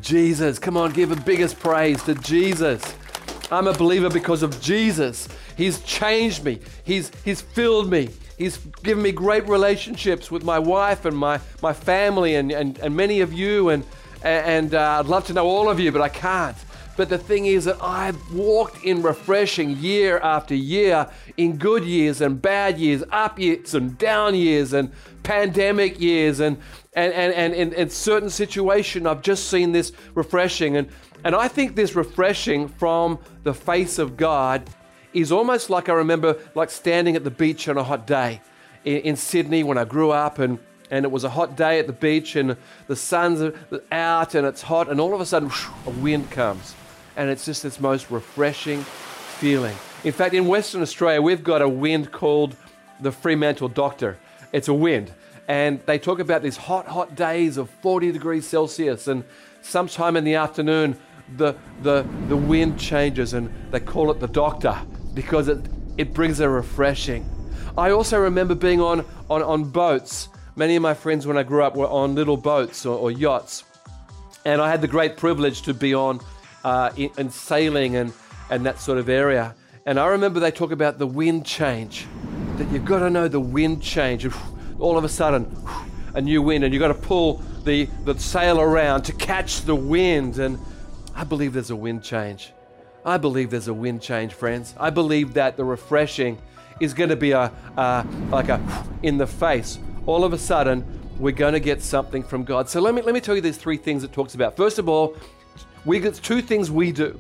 Jesus. 0.01 0.60
Come 0.60 0.77
on, 0.77 0.91
give 0.91 1.10
the 1.10 1.15
biggest 1.15 1.60
praise 1.60 2.03
to 2.03 2.15
Jesus. 2.15 2.96
I'm 3.51 3.67
a 3.67 3.74
believer 3.74 4.10
because 4.10 4.44
of 4.44 4.60
Jesus. 4.62 5.27
He's 5.56 5.79
changed 5.82 6.44
me. 6.44 6.60
He's, 6.84 7.12
he's 7.24 7.41
filled 7.41 7.89
me. 7.89 8.10
He's 8.38 8.58
given 8.84 9.03
me 9.03 9.12
great 9.12 9.48
relationships 9.48 10.29
with 10.29 10.44
my 10.44 10.60
wife 10.60 11.06
and 11.06 11.17
my, 11.17 11.39
my 11.62 11.74
family 11.74 12.36
and, 12.36 12.51
and, 12.51 12.77
and 12.77 12.96
many 12.96 13.22
of 13.22 13.34
you. 13.34 13.70
And, 13.70 13.84
and 14.22 14.75
uh, 14.75 15.00
I'd 15.00 15.08
love 15.08 15.25
to 15.27 15.34
know 15.34 15.48
all 15.48 15.70
of 15.70 15.79
you, 15.79 15.91
but 15.91 16.01
I 16.01 16.10
can't. 16.10 16.58
But 16.98 17.10
the 17.10 17.17
thing 17.20 17.46
is 17.46 17.65
that 17.65 17.77
I've 17.79 18.17
walked 18.34 18.84
in 18.84 19.03
refreshing 19.03 19.77
year 19.77 20.17
after 20.17 20.56
year, 20.56 21.08
in 21.38 21.58
good 21.58 21.84
years 21.84 22.22
and 22.22 22.41
bad 22.41 22.79
years, 22.79 23.03
up 23.12 23.38
years 23.38 23.75
and 23.75 23.96
down 24.00 24.34
years, 24.34 24.74
and 24.74 24.91
pandemic 25.22 26.00
years, 26.00 26.39
and 26.39 26.58
and 26.94 27.13
and, 27.13 27.34
and 27.34 27.53
in, 27.53 27.74
in 27.74 27.91
certain 27.91 28.32
situation, 28.32 29.06
I've 29.06 29.22
just 29.22 29.48
seen 29.48 29.74
this 29.74 29.91
refreshing, 30.15 30.75
and 30.75 30.89
and 31.24 31.36
I 31.36 31.48
think 31.48 31.75
this 31.75 31.96
refreshing 31.96 32.67
from 32.67 33.20
the 33.44 33.53
face 33.53 34.00
of 34.00 34.17
God 34.17 34.67
is 35.21 35.31
almost 35.31 35.69
like 35.69 35.89
I 35.89 35.93
remember 35.93 36.38
like 36.55 36.69
standing 36.69 37.15
at 37.15 37.24
the 37.24 37.31
beach 37.31 37.67
on 37.67 37.77
a 37.77 37.83
hot 37.83 38.07
day 38.07 38.41
in, 38.86 38.97
in 39.00 39.15
Sydney 39.15 39.63
when 39.63 39.77
I 39.77 39.86
grew 39.86 40.12
up, 40.12 40.39
and 40.39 40.59
and 40.89 41.03
it 41.03 41.12
was 41.12 41.25
a 41.25 41.29
hot 41.29 41.57
day 41.57 41.79
at 41.79 41.88
the 41.88 41.93
beach, 41.93 42.36
and 42.36 42.55
the 42.88 42.95
sun's 42.95 43.53
out, 43.91 44.36
and 44.36 44.47
it's 44.47 44.62
hot, 44.62 44.89
and 44.89 45.01
all 45.01 45.13
of 45.13 45.19
a 45.19 45.25
sudden, 45.25 45.51
a 45.86 45.89
wind 45.89 46.31
comes 46.31 46.75
and 47.17 47.31
it's 47.31 47.43
just 47.43 47.63
this 47.63 47.79
most 47.81 48.09
refreshing 48.09 48.81
feeling. 48.83 49.75
In 50.03 50.13
fact, 50.13 50.33
in 50.33 50.47
Western 50.47 50.81
Australia, 50.81 51.21
we've 51.21 51.43
got 51.43 51.62
a 51.62 51.67
wind 51.67 52.12
called 52.12 52.55
the 53.01 53.12
Fremantle 53.12 53.67
Doctor. 53.67 54.17
It's 54.53 54.67
a 54.67 54.74
wind, 54.74 55.12
and 55.47 55.81
they 55.88 55.97
talk 55.97 56.19
about 56.19 56.43
these 56.43 56.55
hot, 56.55 56.88
hot 56.88 57.15
days 57.15 57.57
of 57.57 57.69
40 57.81 58.12
degrees 58.12 58.47
Celsius, 58.47 59.07
and 59.07 59.24
sometime 59.62 60.15
in 60.15 60.24
the 60.24 60.36
afternoon, 60.36 60.95
the, 61.36 61.55
the, 61.81 62.07
the 62.27 62.38
wind 62.38 62.79
changes, 62.79 63.33
and 63.33 63.51
they 63.71 63.79
call 63.79 64.12
it 64.12 64.19
the 64.19 64.27
Doctor 64.27 64.79
because 65.17 65.47
it, 65.47 65.57
it 65.97 66.13
brings 66.13 66.39
a 66.39 66.47
refreshing. 66.47 67.27
I 67.75 67.89
also 67.89 68.19
remember 68.19 68.53
being 68.53 68.79
on, 68.79 69.03
on, 69.31 69.41
on 69.41 69.63
boats. 69.63 70.29
Many 70.55 70.75
of 70.75 70.83
my 70.83 70.93
friends, 70.93 71.25
when 71.25 71.39
I 71.39 71.43
grew 71.43 71.63
up, 71.63 71.75
were 71.75 71.88
on 71.88 72.13
little 72.13 72.38
boats 72.38 72.86
or, 72.86 72.95
or 73.00 73.09
yachts. 73.09 73.63
And 74.45 74.62
I 74.62 74.69
had 74.69 74.79
the 74.79 74.88
great 74.88 75.17
privilege 75.17 75.63
to 75.63 75.74
be 75.74 75.95
on 75.95 76.19
uh, 76.63 76.91
in, 76.95 77.09
in 77.17 77.31
sailing 77.31 77.95
and, 77.95 78.13
and 78.51 78.63
that 78.67 78.79
sort 78.79 79.00
of 79.00 79.09
area. 79.09 79.55
And 79.88 80.00
I 80.00 80.05
remember 80.05 80.39
they 80.39 80.51
talk 80.51 80.71
about 80.71 81.00
the 81.00 81.07
wind 81.07 81.47
change, 81.47 82.05
that 82.57 82.71
you've 82.71 82.86
got 82.86 83.00
to 83.00 83.09
know 83.09 83.27
the 83.27 83.39
wind 83.39 83.81
change. 83.81 84.27
All 84.79 85.00
of 85.00 85.03
a 85.03 85.09
sudden, 85.09 85.51
a 86.13 86.21
new 86.21 86.43
wind, 86.43 86.63
and 86.63 86.71
you've 86.71 86.81
got 86.81 86.89
to 86.89 86.93
pull 86.93 87.41
the, 87.63 87.86
the 88.05 88.19
sail 88.19 88.62
around 88.62 89.01
to 89.03 89.13
catch 89.13 89.62
the 89.62 89.75
wind. 89.75 90.38
And 90.38 90.59
I 91.15 91.24
believe 91.24 91.53
there's 91.53 91.71
a 91.71 91.75
wind 91.75 92.03
change. 92.03 92.53
I 93.08 93.18
believe 93.18 93.50
there's 93.50 93.70
a 93.70 93.74
wind 93.74 94.02
change, 94.02 94.34
friends. 94.34 94.76
I 94.78 94.90
believe 94.90 95.34
that 95.36 95.56
the 95.56 95.64
refreshing 95.64 96.38
is 96.82 96.94
going 96.94 97.10
to 97.10 97.16
be 97.16 97.32
a, 97.32 97.54
like 98.30 98.50
a 98.50 98.86
in 99.02 99.18
the 99.18 99.26
face. 99.26 99.80
All 100.06 100.26
of 100.26 100.34
a 100.34 100.38
sudden, 100.38 100.86
we're 101.18 101.32
going 101.32 101.54
to 101.54 101.62
get 101.62 101.82
something 101.82 102.22
from 102.22 102.44
God. 102.44 102.70
So 102.70 102.82
let 102.82 102.94
me 102.94 103.02
let 103.02 103.14
me 103.14 103.22
tell 103.22 103.34
you 103.34 103.42
these 103.42 103.56
three 103.58 103.78
things 103.78 104.04
it 104.04 104.12
talks 104.12 104.36
about. 104.36 104.58
First 104.58 104.78
of 104.78 104.90
all, 104.90 105.16
we 105.86 106.02
got 106.02 106.16
two 106.16 106.42
things 106.42 106.70
we 106.70 106.92
do. 106.92 107.18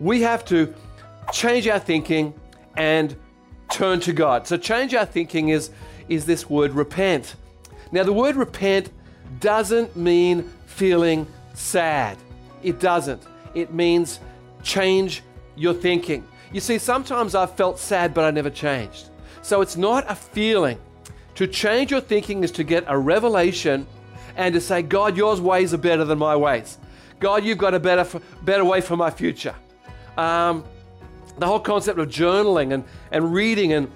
We 0.00 0.20
have 0.22 0.44
to 0.46 0.74
change 1.32 1.68
our 1.68 1.78
thinking 1.78 2.34
and 2.76 3.14
turn 3.70 4.00
to 4.00 4.12
God. 4.12 4.48
So 4.48 4.56
change 4.56 4.94
our 4.94 5.06
thinking 5.06 5.50
is 5.50 5.70
is 6.08 6.26
this 6.26 6.50
word 6.50 6.72
repent. 6.72 7.36
Now 7.92 8.02
the 8.02 8.12
word 8.12 8.34
repent 8.34 8.90
doesn't 9.38 9.94
mean 9.94 10.50
feeling 10.66 11.24
sad. 11.54 12.18
It 12.64 12.80
doesn't. 12.80 13.22
It 13.54 13.72
means 13.72 14.18
change 14.62 15.22
your 15.56 15.74
thinking. 15.74 16.26
You 16.52 16.60
see, 16.60 16.78
sometimes 16.78 17.34
I've 17.34 17.54
felt 17.56 17.78
sad, 17.78 18.12
but 18.14 18.24
I 18.24 18.30
never 18.30 18.50
changed. 18.50 19.10
So 19.42 19.60
it's 19.60 19.76
not 19.76 20.04
a 20.08 20.14
feeling. 20.14 20.78
To 21.36 21.46
change 21.46 21.90
your 21.90 22.00
thinking 22.00 22.44
is 22.44 22.50
to 22.52 22.64
get 22.64 22.84
a 22.86 22.98
revelation 22.98 23.86
and 24.36 24.54
to 24.54 24.60
say, 24.60 24.82
God, 24.82 25.16
yours 25.16 25.40
ways 25.40 25.72
are 25.72 25.78
better 25.78 26.04
than 26.04 26.18
my 26.18 26.36
ways. 26.36 26.78
God, 27.18 27.44
you've 27.44 27.58
got 27.58 27.74
a 27.74 27.80
better, 27.80 28.20
better 28.42 28.64
way 28.64 28.80
for 28.80 28.96
my 28.96 29.10
future. 29.10 29.54
Um, 30.16 30.64
the 31.38 31.46
whole 31.46 31.60
concept 31.60 31.98
of 31.98 32.08
journaling 32.08 32.74
and, 32.74 32.84
and 33.10 33.32
reading 33.32 33.72
and 33.72 33.90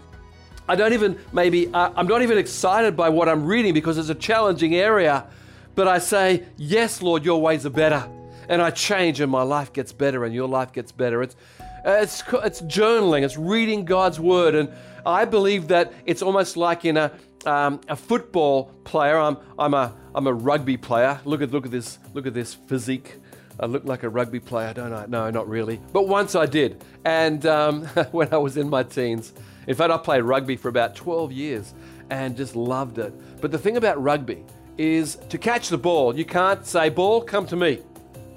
I 0.67 0.77
don't 0.77 0.95
even 0.95 1.19
maybe 1.33 1.69
uh, 1.75 1.91
I'm 1.95 2.07
not 2.07 2.23
even 2.23 2.39
excited 2.39 2.97
by 2.97 3.11
what 3.11 3.29
I'm 3.29 3.45
reading 3.45 3.75
because 3.75 3.99
it's 3.99 4.09
a 4.09 4.15
challenging 4.15 4.75
area, 4.75 5.27
but 5.75 5.87
I 5.87 5.99
say, 5.99 6.45
"Yes, 6.57 7.03
Lord, 7.03 7.23
your 7.23 7.43
ways 7.43 7.67
are 7.67 7.71
better." 7.71 8.09
And 8.49 8.63
I 8.63 8.71
change 8.71 9.21
and 9.21 9.31
my 9.31 9.43
life 9.43 9.73
gets 9.73 9.93
better 9.93 10.25
and 10.25 10.35
your 10.35 10.49
life 10.49 10.73
gets 10.73 10.93
better. 10.93 11.23
It's 11.23 11.37
it's 11.85 12.23
it's 12.33 12.63
journaling, 12.63 13.23
it's 13.25 13.37
reading 13.37 13.85
God's 13.85 14.19
word 14.19 14.55
and 14.55 14.71
I 15.07 15.25
believe 15.25 15.69
that 15.69 15.93
it's 16.07 16.23
almost 16.23 16.57
like 16.57 16.85
in 16.85 16.97
a 16.97 17.13
um, 17.47 17.81
a 17.89 17.97
football 17.97 18.71
player. 18.85 19.19
I'm 19.19 19.37
I'm 19.59 19.75
a 19.75 19.95
I'm 20.15 20.27
a 20.27 20.33
rugby 20.33 20.77
player. 20.77 21.21
Look 21.25 21.43
at 21.43 21.51
look 21.51 21.67
at 21.67 21.71
this 21.71 21.99
look 22.15 22.27
at 22.27 22.35
this 22.35 22.55
physique. 22.55 23.17
I 23.61 23.67
look 23.67 23.85
like 23.85 24.03
a 24.03 24.09
rugby 24.09 24.41
player, 24.41 24.73
don't 24.75 24.93
I? 24.93 25.07
No, 25.07 25.31
not 25.31 25.49
really. 25.49 25.81
But 25.93 26.09
once 26.09 26.35
I 26.35 26.47
did, 26.47 26.83
and 27.05 27.45
um, 27.47 27.85
when 28.11 28.33
I 28.33 28.39
was 28.39 28.57
in 28.57 28.69
my 28.69 28.83
teens. 28.83 29.33
In 29.67 29.75
fact, 29.75 29.91
I 29.91 29.97
played 29.97 30.23
rugby 30.23 30.57
for 30.57 30.69
about 30.69 30.95
12 30.95 31.33
years 31.33 31.73
and 32.11 32.37
just 32.37 32.55
loved 32.55 32.99
it. 32.99 33.15
But 33.41 33.51
the 33.51 33.57
thing 33.57 33.79
about 33.79 34.03
rugby 34.03 34.45
is 34.77 35.17
to 35.31 35.39
catch 35.39 35.71
the 35.71 35.79
ball, 35.79 36.15
you 36.15 36.25
can't 36.25 36.67
say, 36.67 36.89
"Ball, 36.91 37.23
come 37.23 37.47
to 37.47 37.57
me." 37.57 37.81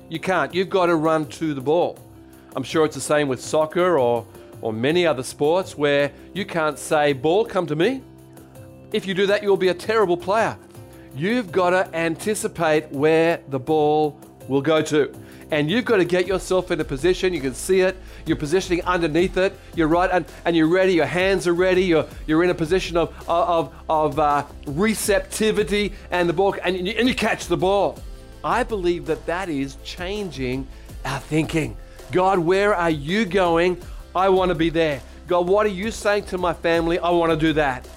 You 0.10 0.20
can't. 0.20 0.54
You've 0.54 0.70
got 0.70 0.86
to 0.86 0.96
run 0.96 1.28
to 1.28 1.54
the 1.54 1.62
ball. 1.62 2.00
I'm 2.56 2.64
sure 2.64 2.86
it's 2.86 2.96
the 2.96 3.02
same 3.02 3.28
with 3.28 3.42
soccer 3.42 4.00
or 4.00 4.26
or 4.62 4.74
many 4.74 5.06
other 5.06 5.22
sports 5.22 5.78
where 5.78 6.12
you 6.34 6.46
can't 6.46 6.80
say, 6.80 7.14
"Ball, 7.14 7.46
come 7.46 7.68
to 7.68 7.76
me." 7.76 8.02
If 8.94 9.06
you 9.06 9.14
do 9.14 9.28
that, 9.28 9.44
you'll 9.44 9.58
be 9.58 9.68
a 9.68 9.74
terrible 9.74 10.18
player. 10.18 10.58
You've 11.16 11.52
got 11.52 11.72
to 11.72 11.96
anticipate 11.96 12.90
where 12.92 13.42
the 13.50 13.60
ball 13.60 14.20
will 14.48 14.62
go 14.62 14.82
to. 14.82 15.12
And 15.52 15.70
you've 15.70 15.86
got 15.86 15.98
to 15.98 16.06
get 16.06 16.28
yourself 16.28 16.72
in 16.72 16.80
a 16.80 16.84
position, 16.84 17.34
you 17.34 17.40
can 17.40 17.54
see 17.54 17.80
it, 17.80 17.96
you're 18.26 18.38
positioning 18.38 18.84
underneath 18.84 19.38
it, 19.38 19.58
you're 19.76 19.88
right, 19.88 20.10
and, 20.12 20.26
and 20.44 20.56
you're 20.56 20.68
ready, 20.68 20.94
your 20.94 21.06
hands 21.06 21.48
are 21.48 21.54
ready, 21.54 21.84
you're, 21.84 22.06
you're 22.26 22.44
in 22.44 22.50
a 22.50 22.56
position 22.56 22.98
of, 22.98 23.14
of, 23.30 23.74
of 23.88 24.20
uh, 24.20 24.46
receptivity, 24.66 25.94
and 26.12 26.28
the 26.28 26.34
ball, 26.34 26.54
and 26.64 26.86
you, 26.86 26.94
and 26.98 27.08
you 27.08 27.16
catch 27.16 27.48
the 27.48 27.56
ball. 27.56 27.98
I 28.44 28.64
believe 28.64 29.06
that 29.08 29.26
that 29.26 29.50
is 29.50 29.78
changing 29.84 30.68
our 31.06 31.20
thinking. 31.20 31.78
God, 32.12 32.40
where 32.40 32.74
are 32.76 32.90
you 32.90 33.26
going? 33.26 33.82
I 34.16 34.30
want 34.30 34.50
to 34.50 34.56
be 34.56 34.70
there. 34.70 35.02
God, 35.28 35.48
what 35.48 35.66
are 35.66 35.70
you 35.70 35.92
saying 35.92 36.26
to 36.26 36.38
my 36.38 36.54
family? 36.54 37.00
I 37.00 37.10
want 37.10 37.32
to 37.32 37.38
do 37.38 37.54
that. 37.54 37.88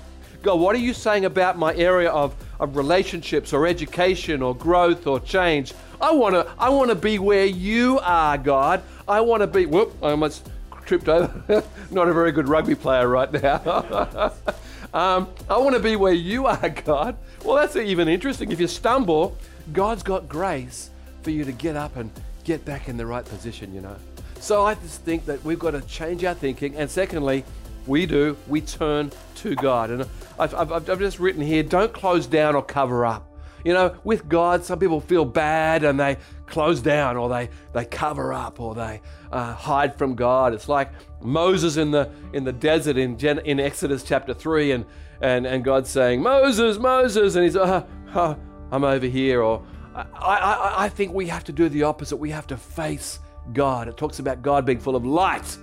God, 0.42 0.58
what 0.58 0.74
are 0.74 0.80
you 0.80 0.94
saying 0.94 1.26
about 1.26 1.58
my 1.58 1.74
area 1.74 2.10
of, 2.10 2.34
of 2.58 2.76
relationships 2.76 3.52
or 3.52 3.66
education 3.66 4.42
or 4.42 4.54
growth 4.56 5.06
or 5.06 5.20
change? 5.20 5.74
I 6.00 6.12
want 6.12 6.34
to 6.34 6.50
I 6.58 6.70
want 6.70 6.88
to 6.88 6.94
be 6.94 7.18
where 7.18 7.44
you 7.44 7.98
are, 8.00 8.38
God. 8.38 8.82
I 9.06 9.20
want 9.20 9.42
to 9.42 9.46
be. 9.46 9.66
Whoop! 9.66 9.94
I 10.02 10.10
almost 10.10 10.48
tripped 10.86 11.08
over. 11.08 11.62
Not 11.90 12.08
a 12.08 12.14
very 12.14 12.32
good 12.32 12.48
rugby 12.48 12.74
player 12.74 13.06
right 13.06 13.30
now. 13.30 13.60
um, 14.94 15.28
I 15.48 15.58
want 15.58 15.74
to 15.74 15.80
be 15.80 15.96
where 15.96 16.14
you 16.14 16.46
are, 16.46 16.68
God. 16.70 17.16
Well, 17.44 17.56
that's 17.56 17.76
even 17.76 18.08
interesting. 18.08 18.50
If 18.50 18.60
you 18.60 18.66
stumble, 18.66 19.36
God's 19.72 20.02
got 20.02 20.28
grace 20.28 20.90
for 21.22 21.30
you 21.30 21.44
to 21.44 21.52
get 21.52 21.76
up 21.76 21.96
and 21.96 22.10
get 22.44 22.64
back 22.64 22.88
in 22.88 22.96
the 22.96 23.06
right 23.06 23.24
position. 23.24 23.74
You 23.74 23.82
know. 23.82 23.96
So 24.40 24.64
I 24.64 24.74
just 24.74 25.02
think 25.02 25.26
that 25.26 25.44
we've 25.44 25.58
got 25.58 25.72
to 25.72 25.82
change 25.82 26.24
our 26.24 26.34
thinking, 26.34 26.74
and 26.76 26.90
secondly, 26.90 27.44
we 27.86 28.06
do, 28.06 28.36
we 28.46 28.60
turn 28.60 29.10
to 29.36 29.54
God. 29.56 29.90
And 29.90 30.06
I've, 30.38 30.54
I've, 30.54 30.72
I've 30.72 30.98
just 30.98 31.18
written 31.18 31.42
here 31.42 31.62
don't 31.62 31.92
close 31.92 32.26
down 32.26 32.54
or 32.54 32.62
cover 32.62 33.04
up. 33.04 33.26
You 33.64 33.74
know, 33.74 33.96
with 34.04 34.28
God, 34.28 34.64
some 34.64 34.78
people 34.78 35.00
feel 35.00 35.24
bad 35.24 35.84
and 35.84 36.00
they 36.00 36.16
close 36.46 36.80
down 36.80 37.16
or 37.16 37.28
they, 37.28 37.50
they 37.74 37.84
cover 37.84 38.32
up 38.32 38.58
or 38.58 38.74
they 38.74 39.02
uh, 39.30 39.54
hide 39.54 39.98
from 39.98 40.14
God. 40.14 40.54
It's 40.54 40.68
like 40.68 40.90
Moses 41.20 41.76
in 41.76 41.90
the, 41.90 42.10
in 42.32 42.44
the 42.44 42.52
desert 42.52 42.96
in, 42.96 43.18
Gen, 43.18 43.40
in 43.40 43.60
Exodus 43.60 44.02
chapter 44.02 44.32
3 44.32 44.72
and, 44.72 44.86
and, 45.20 45.46
and 45.46 45.62
God's 45.62 45.90
saying, 45.90 46.22
Moses, 46.22 46.78
Moses. 46.78 47.34
And 47.34 47.44
he's, 47.44 47.56
uh, 47.56 47.84
oh, 48.14 48.38
I'm 48.72 48.84
over 48.84 49.06
here, 49.06 49.42
or 49.42 49.62
I, 49.94 50.04
I, 50.14 50.74
I 50.84 50.88
think 50.88 51.12
we 51.12 51.26
have 51.26 51.44
to 51.44 51.52
do 51.52 51.68
the 51.68 51.82
opposite. 51.82 52.16
We 52.16 52.30
have 52.30 52.46
to 52.48 52.56
face 52.56 53.18
God. 53.52 53.88
It 53.88 53.96
talks 53.96 54.18
about 54.18 54.42
God 54.42 54.64
being 54.64 54.78
full 54.78 54.96
of 54.96 55.04
light. 55.04 55.58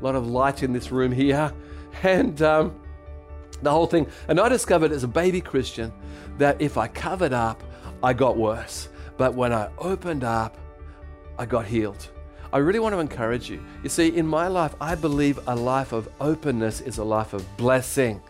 A 0.00 0.04
lot 0.04 0.14
of 0.14 0.26
light 0.26 0.62
in 0.62 0.72
this 0.72 0.90
room 0.90 1.12
here. 1.12 1.52
And 2.04 2.40
um, 2.40 2.80
the 3.62 3.70
whole 3.70 3.88
thing. 3.88 4.06
And 4.28 4.38
I 4.38 4.48
discovered 4.48 4.92
as 4.92 5.02
a 5.02 5.08
baby 5.08 5.40
Christian 5.40 5.92
that 6.38 6.62
if 6.62 6.78
I 6.78 6.86
covered 6.86 7.32
up, 7.32 7.64
I 8.00 8.12
got 8.12 8.36
worse. 8.36 8.88
But 9.16 9.34
when 9.34 9.52
I 9.52 9.68
opened 9.76 10.22
up, 10.22 10.56
I 11.36 11.46
got 11.46 11.66
healed. 11.66 12.08
I 12.52 12.58
really 12.58 12.78
want 12.78 12.94
to 12.94 13.00
encourage 13.00 13.50
you. 13.50 13.60
You 13.82 13.88
see, 13.88 14.08
in 14.08 14.26
my 14.26 14.48
life, 14.48 14.74
I 14.80 14.94
believe 14.94 15.40
a 15.46 15.54
life 15.54 15.92
of 15.92 16.08
openness 16.20 16.80
is 16.80 16.98
a 16.98 17.04
life 17.04 17.32
of 17.32 17.44
blessing 17.56 18.22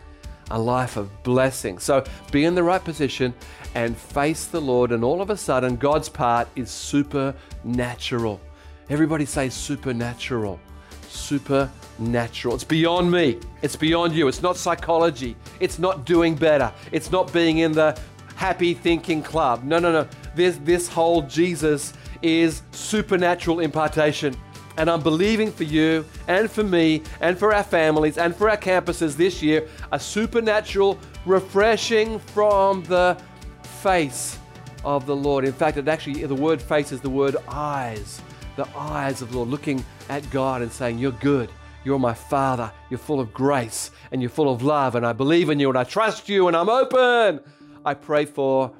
a 0.51 0.59
life 0.59 0.97
of 0.97 1.23
blessing. 1.23 1.79
So 1.79 2.03
be 2.31 2.45
in 2.45 2.55
the 2.55 2.63
right 2.63 2.83
position 2.83 3.33
and 3.73 3.97
face 3.97 4.45
the 4.45 4.61
Lord, 4.61 4.91
and 4.91 5.03
all 5.03 5.21
of 5.21 5.29
a 5.29 5.37
sudden, 5.37 5.77
God's 5.77 6.09
part 6.09 6.47
is 6.55 6.69
supernatural. 6.69 8.41
Everybody 8.89 9.25
say 9.25 9.49
supernatural. 9.49 10.59
Supernatural. 11.07 12.55
It's 12.55 12.63
beyond 12.63 13.09
me. 13.09 13.39
It's 13.61 13.75
beyond 13.75 14.13
you. 14.13 14.27
It's 14.27 14.41
not 14.41 14.57
psychology. 14.57 15.35
It's 15.59 15.79
not 15.79 16.05
doing 16.05 16.35
better. 16.35 16.71
It's 16.91 17.11
not 17.11 17.31
being 17.31 17.59
in 17.59 17.71
the 17.71 17.97
happy 18.35 18.73
thinking 18.73 19.23
club. 19.23 19.63
No, 19.63 19.79
no, 19.79 19.91
no. 19.91 20.07
This, 20.35 20.57
this 20.63 20.87
whole 20.87 21.21
Jesus 21.21 21.93
is 22.21 22.63
supernatural 22.71 23.61
impartation. 23.61 24.35
And 24.77 24.89
I'm 24.89 25.01
believing 25.01 25.51
for 25.51 25.63
you 25.63 26.05
and 26.27 26.49
for 26.49 26.63
me 26.63 27.03
and 27.19 27.37
for 27.37 27.53
our 27.53 27.63
families 27.63 28.17
and 28.17 28.35
for 28.35 28.49
our 28.49 28.57
campuses 28.57 29.15
this 29.15 29.41
year 29.41 29.67
a 29.91 29.99
supernatural 29.99 30.97
refreshing 31.25 32.19
from 32.19 32.83
the 32.83 33.21
face 33.63 34.37
of 34.83 35.05
the 35.05 35.15
Lord. 35.15 35.45
In 35.45 35.53
fact, 35.53 35.77
it 35.77 35.87
actually, 35.87 36.25
the 36.25 36.35
word 36.35 36.61
face 36.61 36.91
is 36.91 37.01
the 37.01 37.09
word 37.09 37.35
eyes. 37.47 38.21
The 38.55 38.67
eyes 38.75 39.21
of 39.21 39.31
the 39.31 39.37
Lord, 39.37 39.49
looking 39.49 39.83
at 40.09 40.29
God 40.29 40.61
and 40.61 40.71
saying, 40.71 40.99
You're 40.99 41.11
good. 41.13 41.49
You're 41.83 41.99
my 41.99 42.13
Father. 42.13 42.71
You're 42.89 42.99
full 42.99 43.19
of 43.19 43.33
grace 43.33 43.91
and 44.11 44.21
you're 44.21 44.29
full 44.29 44.51
of 44.51 44.61
love. 44.61 44.95
And 44.95 45.05
I 45.05 45.13
believe 45.13 45.49
in 45.49 45.59
you 45.59 45.69
and 45.69 45.77
I 45.77 45.83
trust 45.83 46.29
you 46.29 46.47
and 46.47 46.55
I'm 46.55 46.69
open. 46.69 47.39
I 47.83 47.93
pray 47.95 48.25
for 48.25 48.71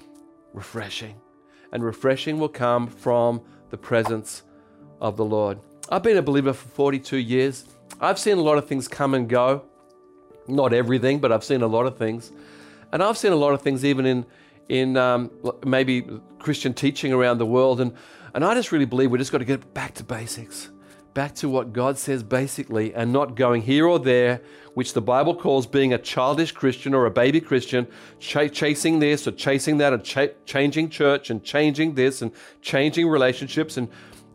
refreshing. 0.54 1.16
And 1.72 1.84
refreshing 1.84 2.38
will 2.38 2.50
come 2.50 2.88
from 2.88 3.42
the 3.70 3.78
presence 3.78 4.44
of 5.00 5.18
the 5.18 5.26
Lord. 5.26 5.60
I've 5.92 6.04
been 6.04 6.16
a 6.16 6.22
believer 6.22 6.54
for 6.54 6.70
42 6.70 7.18
years. 7.18 7.66
I've 8.00 8.18
seen 8.18 8.38
a 8.38 8.42
lot 8.42 8.58
of 8.58 8.66
things 8.66 8.88
come 8.88 9.14
and 9.14 9.28
go. 9.28 9.64
Not 10.48 10.72
everything, 10.72 11.20
but 11.20 11.34
I've 11.34 11.44
seen 11.44 11.62
a 11.64 11.68
lot 11.68 11.86
of 11.86 11.98
things. 11.98 12.32
And 12.94 13.04
I've 13.04 13.18
seen 13.18 13.34
a 13.34 13.36
lot 13.36 13.54
of 13.54 13.62
things 13.62 13.84
even 13.84 14.06
in, 14.06 14.26
in 14.70 14.96
um, 14.96 15.32
maybe 15.66 16.08
Christian 16.40 16.74
teaching 16.74 17.12
around 17.12 17.40
the 17.40 17.46
world. 17.46 17.82
And, 17.82 17.94
and 18.34 18.46
I 18.46 18.54
just 18.54 18.72
really 18.72 18.86
believe 18.86 19.12
we 19.12 19.18
just 19.18 19.34
got 19.34 19.40
to 19.40 19.46
get 19.46 19.74
back 19.74 19.94
to 19.96 20.06
basics, 20.06 20.70
back 21.14 21.36
to 21.36 21.50
what 21.50 21.74
God 21.74 21.98
says 21.98 22.24
basically, 22.24 22.94
and 22.94 23.12
not 23.12 23.36
going 23.36 23.62
here 23.62 23.86
or 23.86 24.00
there, 24.00 24.40
which 24.76 24.94
the 24.94 25.02
Bible 25.02 25.36
calls 25.36 25.68
being 25.68 25.92
a 25.92 25.98
childish 25.98 26.54
Christian 26.54 26.94
or 26.94 27.06
a 27.06 27.12
baby 27.12 27.42
Christian, 27.42 27.86
ch- 28.18 28.50
chasing 28.54 29.00
this 29.00 29.28
or 29.28 29.32
chasing 29.32 29.80
that, 29.80 29.92
and 29.92 30.06
ch- 30.06 30.32
changing 30.46 30.90
church 30.90 31.30
and 31.30 31.44
changing 31.44 31.96
this 31.96 32.22
and 32.22 32.32
changing 32.62 33.10
relationships 33.10 33.76
and 33.76 33.90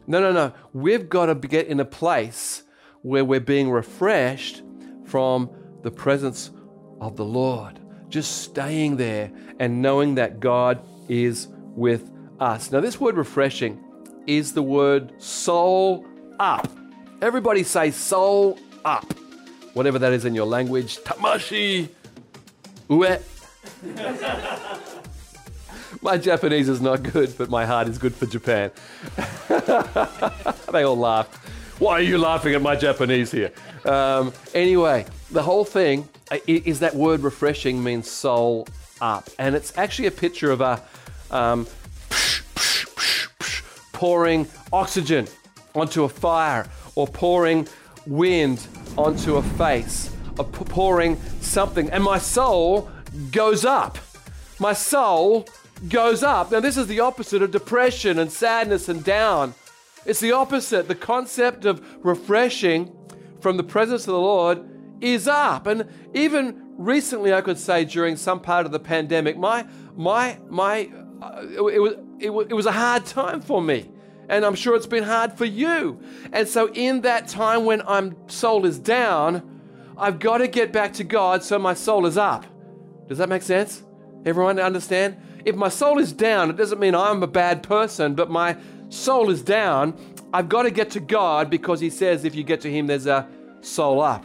no, 0.07 0.21
no, 0.21 0.33
no. 0.33 0.53
We've 0.73 1.09
got 1.09 1.27
to 1.27 1.35
get 1.35 1.67
in 1.67 1.81
a 1.81 1.85
place 1.85 2.63
where 3.03 3.25
we're 3.25 3.41
being 3.41 3.71
refreshed 3.71 4.63
from 5.05 5.51
the 5.83 5.91
presence 5.91 6.51
of 7.01 7.17
the 7.17 7.25
Lord. 7.25 7.79
Just 8.09 8.43
staying 8.43 8.97
there 8.97 9.31
and 9.59 9.83
knowing 9.83 10.17
that 10.17 10.41
God 10.41 10.81
is 11.09 11.49
with 11.75 12.11
us. 12.41 12.71
Now, 12.71 12.81
this 12.81 13.01
word 13.01 13.17
refreshing 13.17 13.83
is 14.27 14.53
the 14.53 14.63
word 14.63 15.21
soul 15.23 16.05
up. 16.39 16.71
Everybody 17.23 17.63
say 17.63 17.91
soul 17.91 18.59
up. 18.85 19.13
Whatever 19.75 19.99
that 19.99 20.13
is 20.13 20.25
in 20.25 20.35
your 20.35 20.47
language. 20.47 20.99
Tamashi 20.99 21.89
ue. 22.89 23.19
my 26.07 26.17
Japanese 26.17 26.69
is 26.69 26.81
not 26.81 27.03
good, 27.03 27.37
but 27.37 27.51
my 27.51 27.67
heart 27.67 27.89
is 27.89 27.99
good 27.99 28.15
for 28.15 28.27
Japan. 28.27 28.71
they 30.71 30.85
all 30.85 30.97
laughed. 30.97 31.35
Why 31.81 31.95
are 31.95 32.01
you 32.01 32.17
laughing 32.17 32.55
at 32.55 32.63
my 32.63 32.77
Japanese 32.77 33.33
here? 33.33 33.53
Um, 33.85 34.33
anyway, 34.55 35.05
the 35.33 35.43
whole 35.43 35.65
thing 35.65 36.09
is 36.47 36.79
that 36.79 36.95
word 36.95 37.23
refreshing 37.25 37.83
means 37.83 38.09
soul 38.09 38.69
up. 39.01 39.29
And 39.41 39.57
it's 39.57 39.77
actually 39.77 40.07
a 40.07 40.13
picture 40.13 40.53
of 40.53 40.61
a 40.61 40.81
um, 41.33 41.67
pouring 43.93 44.47
oxygen 44.73 45.27
onto 45.75 46.05
a 46.05 46.09
fire 46.09 46.69
or 46.95 47.09
pouring 47.09 47.67
wind 48.07 48.65
onto 48.97 49.37
a 49.37 49.43
face 49.43 50.15
or 50.39 50.45
pouring 50.45 51.17
something. 51.41 51.91
And 51.91 52.05
my 52.05 52.19
soul 52.19 52.89
goes 53.33 53.65
up. 53.65 53.99
My 54.61 54.73
soul 54.73 55.49
goes 55.89 56.23
up. 56.23 56.51
Now, 56.51 56.61
this 56.61 56.77
is 56.77 56.87
the 56.87 57.01
opposite 57.01 57.43
of 57.43 57.51
depression 57.51 58.19
and 58.19 58.31
sadness 58.31 58.89
and 58.89 59.05
down. 59.05 59.55
It's 60.05 60.21
the 60.21 60.33
opposite. 60.33 60.89
The 60.89 60.95
concept 60.95 61.65
of 61.65 61.85
refreshing 62.05 62.95
from 63.41 63.57
the 63.57 63.65
presence 63.65 64.03
of 64.03 64.15
the 64.15 64.21
Lord 64.21 64.65
is 65.01 65.29
up. 65.29 65.67
And 65.67 65.89
even 66.15 66.75
recently, 66.77 67.33
I 67.33 67.41
could 67.41 67.59
say 67.59 67.85
during 67.85 68.17
some 68.17 68.41
part 68.41 68.67
of 68.67 68.73
the 68.73 68.79
pandemic, 68.79 69.37
my, 69.37 69.67
my, 69.97 70.39
my, 70.49 70.91
uh, 71.21 71.47
it, 71.53 71.81
was, 71.81 71.95
it, 72.19 72.31
was, 72.31 72.47
it 72.51 72.55
was 72.55 72.67
a 72.67 72.73
hard 72.73 73.05
time 73.07 73.41
for 73.41 73.61
me. 73.61 73.91
And 74.29 74.45
I'm 74.45 74.55
sure 74.55 74.75
it's 74.75 74.87
been 74.87 75.05
hard 75.05 75.35
for 75.35 75.45
you. 75.45 76.01
And 76.33 76.49
so, 76.49 76.69
in 76.73 77.03
that 77.03 77.29
time 77.29 77.65
when 77.65 77.83
my 77.87 78.13
soul 78.27 78.67
is 78.67 78.79
down, 78.79 79.61
I've 79.97 80.19
got 80.19 80.39
to 80.39 80.49
get 80.49 80.73
back 80.73 80.95
to 80.95 81.05
God 81.05 81.43
so 81.43 81.59
my 81.59 81.75
soul 81.75 82.07
is 82.07 82.17
up. 82.17 82.45
Does 83.09 83.19
that 83.19 83.29
make 83.29 83.43
sense? 83.43 83.83
Everyone 84.25 84.59
understand? 84.59 85.17
If 85.47 85.55
my 85.55 85.69
soul 85.69 86.01
is 86.01 86.13
down, 86.13 86.51
it 86.51 86.57
doesn't 86.57 86.81
mean 86.81 86.97
I'm 86.97 87.23
a 87.23 87.29
bad 87.29 87.63
person, 87.63 88.17
but 88.17 88.29
my 88.29 88.57
soul 88.89 89.31
is 89.31 89.43
down. 89.43 89.97
I've 90.35 90.49
got 90.49 90.65
to 90.65 90.73
get 90.73 90.91
to 90.91 91.01
God 91.01 91.49
because 91.51 91.79
He 91.79 91.89
says 91.89 92.25
if 92.25 92.35
you 92.35 92.43
get 92.43 92.61
to 92.63 92.71
Him, 92.71 92.89
there's 92.89 93.07
a 93.07 93.29
soul 93.61 94.01
up, 94.01 94.25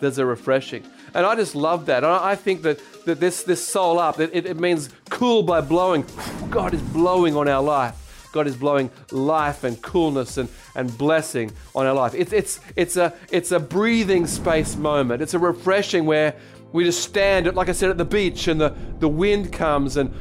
there's 0.00 0.16
a 0.16 0.24
refreshing. 0.24 0.82
And 1.12 1.26
I 1.26 1.36
just 1.36 1.54
love 1.54 1.84
that. 1.86 2.04
And 2.04 2.12
I 2.12 2.34
think 2.34 2.62
that, 2.62 2.80
that 3.04 3.20
this, 3.20 3.42
this 3.42 3.64
soul 3.64 3.98
up, 3.98 4.18
it, 4.18 4.34
it 4.34 4.58
means 4.58 4.88
cool 5.10 5.42
by 5.42 5.60
blowing. 5.60 6.06
God 6.48 6.72
is 6.72 6.80
blowing 6.80 7.36
on 7.36 7.48
our 7.48 7.62
life. 7.62 7.98
God 8.32 8.46
is 8.46 8.56
blowing 8.56 8.90
life 9.10 9.64
and 9.64 9.80
coolness 9.82 10.38
and, 10.38 10.48
and 10.74 10.96
blessing 10.96 11.52
on 11.74 11.84
our 11.84 11.92
life. 11.92 12.14
It's, 12.14 12.32
it's, 12.32 12.60
it's, 12.76 12.96
a, 12.96 13.12
it's 13.30 13.52
a 13.52 13.60
breathing 13.60 14.26
space 14.26 14.74
moment. 14.74 15.20
It's 15.20 15.34
a 15.34 15.38
refreshing 15.38 16.06
where 16.06 16.34
we 16.72 16.84
just 16.84 17.02
stand, 17.02 17.54
like 17.54 17.68
I 17.68 17.72
said, 17.72 17.90
at 17.90 17.98
the 17.98 18.04
beach 18.04 18.48
and 18.48 18.60
the, 18.60 18.74
the 18.98 19.08
wind 19.08 19.52
comes 19.52 19.96
and 19.96 20.14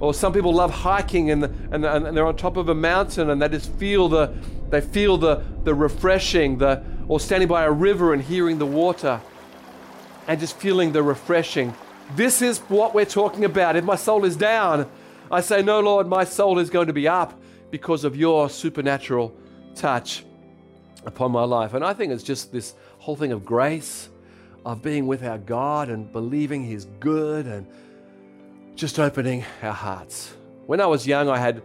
or 0.00 0.12
some 0.12 0.32
people 0.32 0.52
love 0.52 0.72
hiking 0.72 1.30
and, 1.30 1.44
and, 1.44 1.84
and 1.84 2.16
they're 2.16 2.26
on 2.26 2.36
top 2.36 2.56
of 2.56 2.68
a 2.68 2.74
mountain 2.74 3.30
and 3.30 3.40
they 3.40 3.48
just 3.48 3.70
feel 3.74 4.08
the, 4.08 4.34
they 4.70 4.80
feel 4.80 5.16
the, 5.16 5.44
the 5.62 5.72
refreshing, 5.72 6.58
the, 6.58 6.82
or 7.06 7.20
standing 7.20 7.48
by 7.48 7.62
a 7.62 7.70
river 7.70 8.12
and 8.12 8.20
hearing 8.20 8.58
the 8.58 8.66
water 8.66 9.20
and 10.26 10.40
just 10.40 10.56
feeling 10.56 10.90
the 10.90 11.02
refreshing. 11.02 11.72
This 12.16 12.42
is 12.42 12.58
what 12.60 12.94
we're 12.94 13.04
talking 13.04 13.44
about. 13.44 13.76
If 13.76 13.84
my 13.84 13.94
soul 13.94 14.24
is 14.24 14.34
down, 14.34 14.90
I 15.30 15.40
say, 15.40 15.62
No, 15.62 15.78
Lord, 15.78 16.08
my 16.08 16.24
soul 16.24 16.58
is 16.58 16.68
going 16.68 16.88
to 16.88 16.92
be 16.92 17.06
up 17.06 17.40
because 17.70 18.02
of 18.04 18.16
your 18.16 18.50
supernatural 18.50 19.34
touch 19.74 20.24
upon 21.06 21.30
my 21.32 21.44
life. 21.44 21.74
And 21.74 21.84
I 21.84 21.94
think 21.94 22.12
it's 22.12 22.22
just 22.22 22.52
this 22.52 22.74
whole 22.98 23.16
thing 23.16 23.32
of 23.32 23.44
grace, 23.44 24.08
of 24.64 24.82
being 24.82 25.06
with 25.06 25.24
our 25.24 25.38
God 25.38 25.88
and 25.88 26.10
believing 26.12 26.64
He's 26.64 26.86
good 27.00 27.46
and 27.46 27.66
just 28.74 28.98
opening 28.98 29.44
our 29.62 29.72
hearts. 29.72 30.34
When 30.66 30.80
I 30.80 30.86
was 30.86 31.06
young, 31.06 31.28
I 31.28 31.38
had 31.38 31.62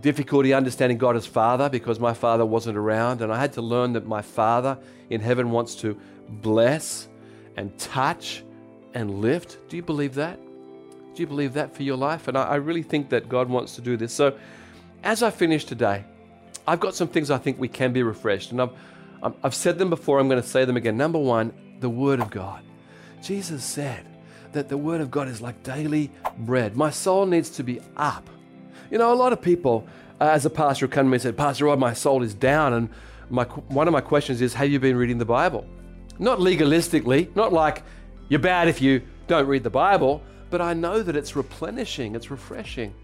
difficulty 0.00 0.52
understanding 0.52 0.98
God 0.98 1.16
as 1.16 1.26
Father 1.26 1.68
because 1.68 1.98
my 1.98 2.12
father 2.12 2.44
wasn't 2.46 2.76
around, 2.76 3.22
and 3.22 3.32
I 3.32 3.38
had 3.38 3.54
to 3.54 3.62
learn 3.62 3.94
that 3.94 4.06
my 4.06 4.22
Father 4.22 4.78
in 5.10 5.20
heaven 5.20 5.50
wants 5.50 5.74
to 5.76 5.98
bless 6.28 7.08
and 7.56 7.76
touch 7.78 8.44
and 8.94 9.20
lift. 9.20 9.58
Do 9.68 9.76
you 9.76 9.82
believe 9.82 10.14
that? 10.14 10.38
Do 11.14 11.22
you 11.22 11.26
believe 11.26 11.54
that 11.54 11.74
for 11.74 11.82
your 11.82 11.96
life? 11.96 12.28
And 12.28 12.38
I, 12.38 12.56
really 12.56 12.82
think 12.82 13.08
that 13.08 13.28
God 13.28 13.48
wants 13.48 13.74
to 13.74 13.80
do 13.80 13.96
this. 13.96 14.12
So, 14.12 14.38
as 15.02 15.22
I 15.22 15.30
finish 15.30 15.64
today, 15.64 16.04
I've 16.66 16.78
got 16.78 16.94
some 16.94 17.08
things 17.08 17.30
I 17.30 17.38
think 17.38 17.58
we 17.58 17.66
can 17.66 17.92
be 17.92 18.02
refreshed, 18.02 18.52
and 18.52 18.62
I've 18.62 18.70
I've 19.42 19.54
said 19.54 19.78
them 19.78 19.90
before. 19.90 20.20
I'm 20.20 20.28
going 20.28 20.40
to 20.40 20.46
say 20.46 20.64
them 20.64 20.76
again. 20.76 20.96
Number 20.96 21.18
one, 21.18 21.52
the 21.80 21.90
Word 21.90 22.20
of 22.20 22.30
God. 22.30 22.62
Jesus 23.22 23.64
said, 23.64 24.06
that 24.52 24.68
the 24.68 24.76
Word 24.76 25.00
of 25.00 25.10
God 25.10 25.28
is 25.28 25.40
like 25.40 25.62
daily 25.62 26.10
bread. 26.38 26.76
My 26.76 26.90
soul 26.90 27.26
needs 27.26 27.50
to 27.50 27.62
be 27.62 27.80
up. 27.96 28.28
You 28.90 28.98
know, 28.98 29.12
a 29.12 29.14
lot 29.14 29.32
of 29.32 29.42
people, 29.42 29.86
uh, 30.20 30.24
as 30.24 30.46
a 30.46 30.50
pastor, 30.50 30.88
come 30.88 31.06
to 31.06 31.10
me 31.10 31.16
and 31.16 31.22
said, 31.22 31.36
Pastor 31.36 31.66
Rod, 31.66 31.78
my 31.78 31.92
soul 31.92 32.22
is 32.22 32.34
down. 32.34 32.72
And 32.72 32.88
my, 33.30 33.44
one 33.44 33.86
of 33.86 33.92
my 33.92 34.00
questions 34.00 34.40
is, 34.40 34.54
Have 34.54 34.70
you 34.70 34.80
been 34.80 34.96
reading 34.96 35.18
the 35.18 35.24
Bible? 35.24 35.66
Not 36.18 36.38
legalistically, 36.38 37.34
not 37.36 37.52
like 37.52 37.82
you're 38.28 38.40
bad 38.40 38.68
if 38.68 38.80
you 38.80 39.02
don't 39.26 39.46
read 39.46 39.62
the 39.62 39.70
Bible, 39.70 40.22
but 40.50 40.60
I 40.60 40.72
know 40.74 41.02
that 41.02 41.14
it's 41.14 41.36
replenishing, 41.36 42.14
it's 42.14 42.30
refreshing. 42.30 42.94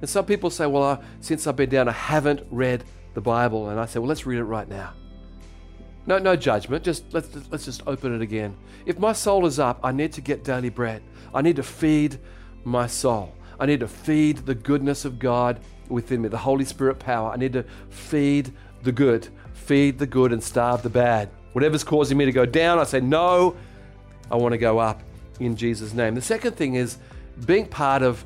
And 0.00 0.08
some 0.08 0.24
people 0.24 0.50
say, 0.50 0.66
Well, 0.66 0.82
I, 0.82 0.98
since 1.20 1.46
I've 1.46 1.56
been 1.56 1.70
down, 1.70 1.88
I 1.88 1.92
haven't 1.92 2.40
read 2.50 2.84
the 3.14 3.20
Bible. 3.20 3.70
And 3.70 3.80
I 3.80 3.86
say, 3.86 3.98
Well, 3.98 4.08
let's 4.08 4.26
read 4.26 4.38
it 4.38 4.44
right 4.44 4.68
now. 4.68 4.92
No, 6.06 6.18
no 6.18 6.36
judgment. 6.36 6.84
Just 6.84 7.12
let's 7.12 7.28
let's 7.50 7.64
just 7.64 7.82
open 7.86 8.14
it 8.14 8.22
again. 8.22 8.56
If 8.84 8.98
my 8.98 9.12
soul 9.12 9.46
is 9.46 9.58
up, 9.58 9.80
I 9.82 9.92
need 9.92 10.12
to 10.12 10.20
get 10.20 10.44
daily 10.44 10.68
bread. 10.68 11.02
I 11.34 11.42
need 11.42 11.56
to 11.56 11.62
feed 11.62 12.18
my 12.64 12.86
soul. 12.86 13.34
I 13.58 13.66
need 13.66 13.80
to 13.80 13.88
feed 13.88 14.38
the 14.38 14.54
goodness 14.54 15.04
of 15.04 15.18
God 15.18 15.60
within 15.88 16.22
me, 16.22 16.28
the 16.28 16.38
Holy 16.38 16.64
Spirit 16.64 16.98
power. 16.98 17.30
I 17.30 17.36
need 17.36 17.52
to 17.54 17.64
feed 17.88 18.52
the 18.82 18.92
good, 18.92 19.28
feed 19.54 19.98
the 19.98 20.06
good 20.06 20.32
and 20.32 20.42
starve 20.42 20.82
the 20.82 20.90
bad. 20.90 21.28
Whatever's 21.52 21.84
causing 21.84 22.18
me 22.18 22.26
to 22.26 22.32
go 22.32 22.44
down, 22.44 22.78
I 22.78 22.84
say, 22.84 23.00
no, 23.00 23.56
I 24.30 24.36
want 24.36 24.52
to 24.52 24.58
go 24.58 24.78
up 24.78 25.02
in 25.40 25.56
Jesus' 25.56 25.94
name. 25.94 26.14
The 26.14 26.20
second 26.20 26.56
thing 26.56 26.74
is 26.74 26.98
being 27.46 27.66
part 27.66 28.02
of 28.02 28.24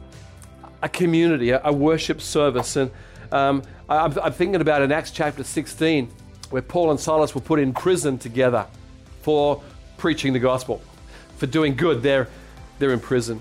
a 0.82 0.88
community, 0.88 1.50
a, 1.50 1.72
worship 1.72 2.20
service. 2.20 2.76
And 2.76 2.90
um, 3.32 3.62
I'm, 3.88 4.18
I'm 4.18 4.32
thinking 4.32 4.60
about 4.60 4.82
in 4.82 4.92
Acts 4.92 5.10
chapter 5.10 5.44
16, 5.44 6.10
where 6.50 6.62
Paul 6.62 6.90
and 6.90 7.00
Silas 7.00 7.34
were 7.34 7.40
put 7.40 7.58
in 7.60 7.72
prison 7.72 8.18
together 8.18 8.66
for 9.22 9.62
preaching 9.96 10.32
the 10.32 10.38
gospel, 10.38 10.82
for 11.36 11.46
doing 11.46 11.74
good. 11.74 12.02
They're, 12.02 12.28
they're 12.78 12.92
in 12.92 13.00
prison. 13.00 13.40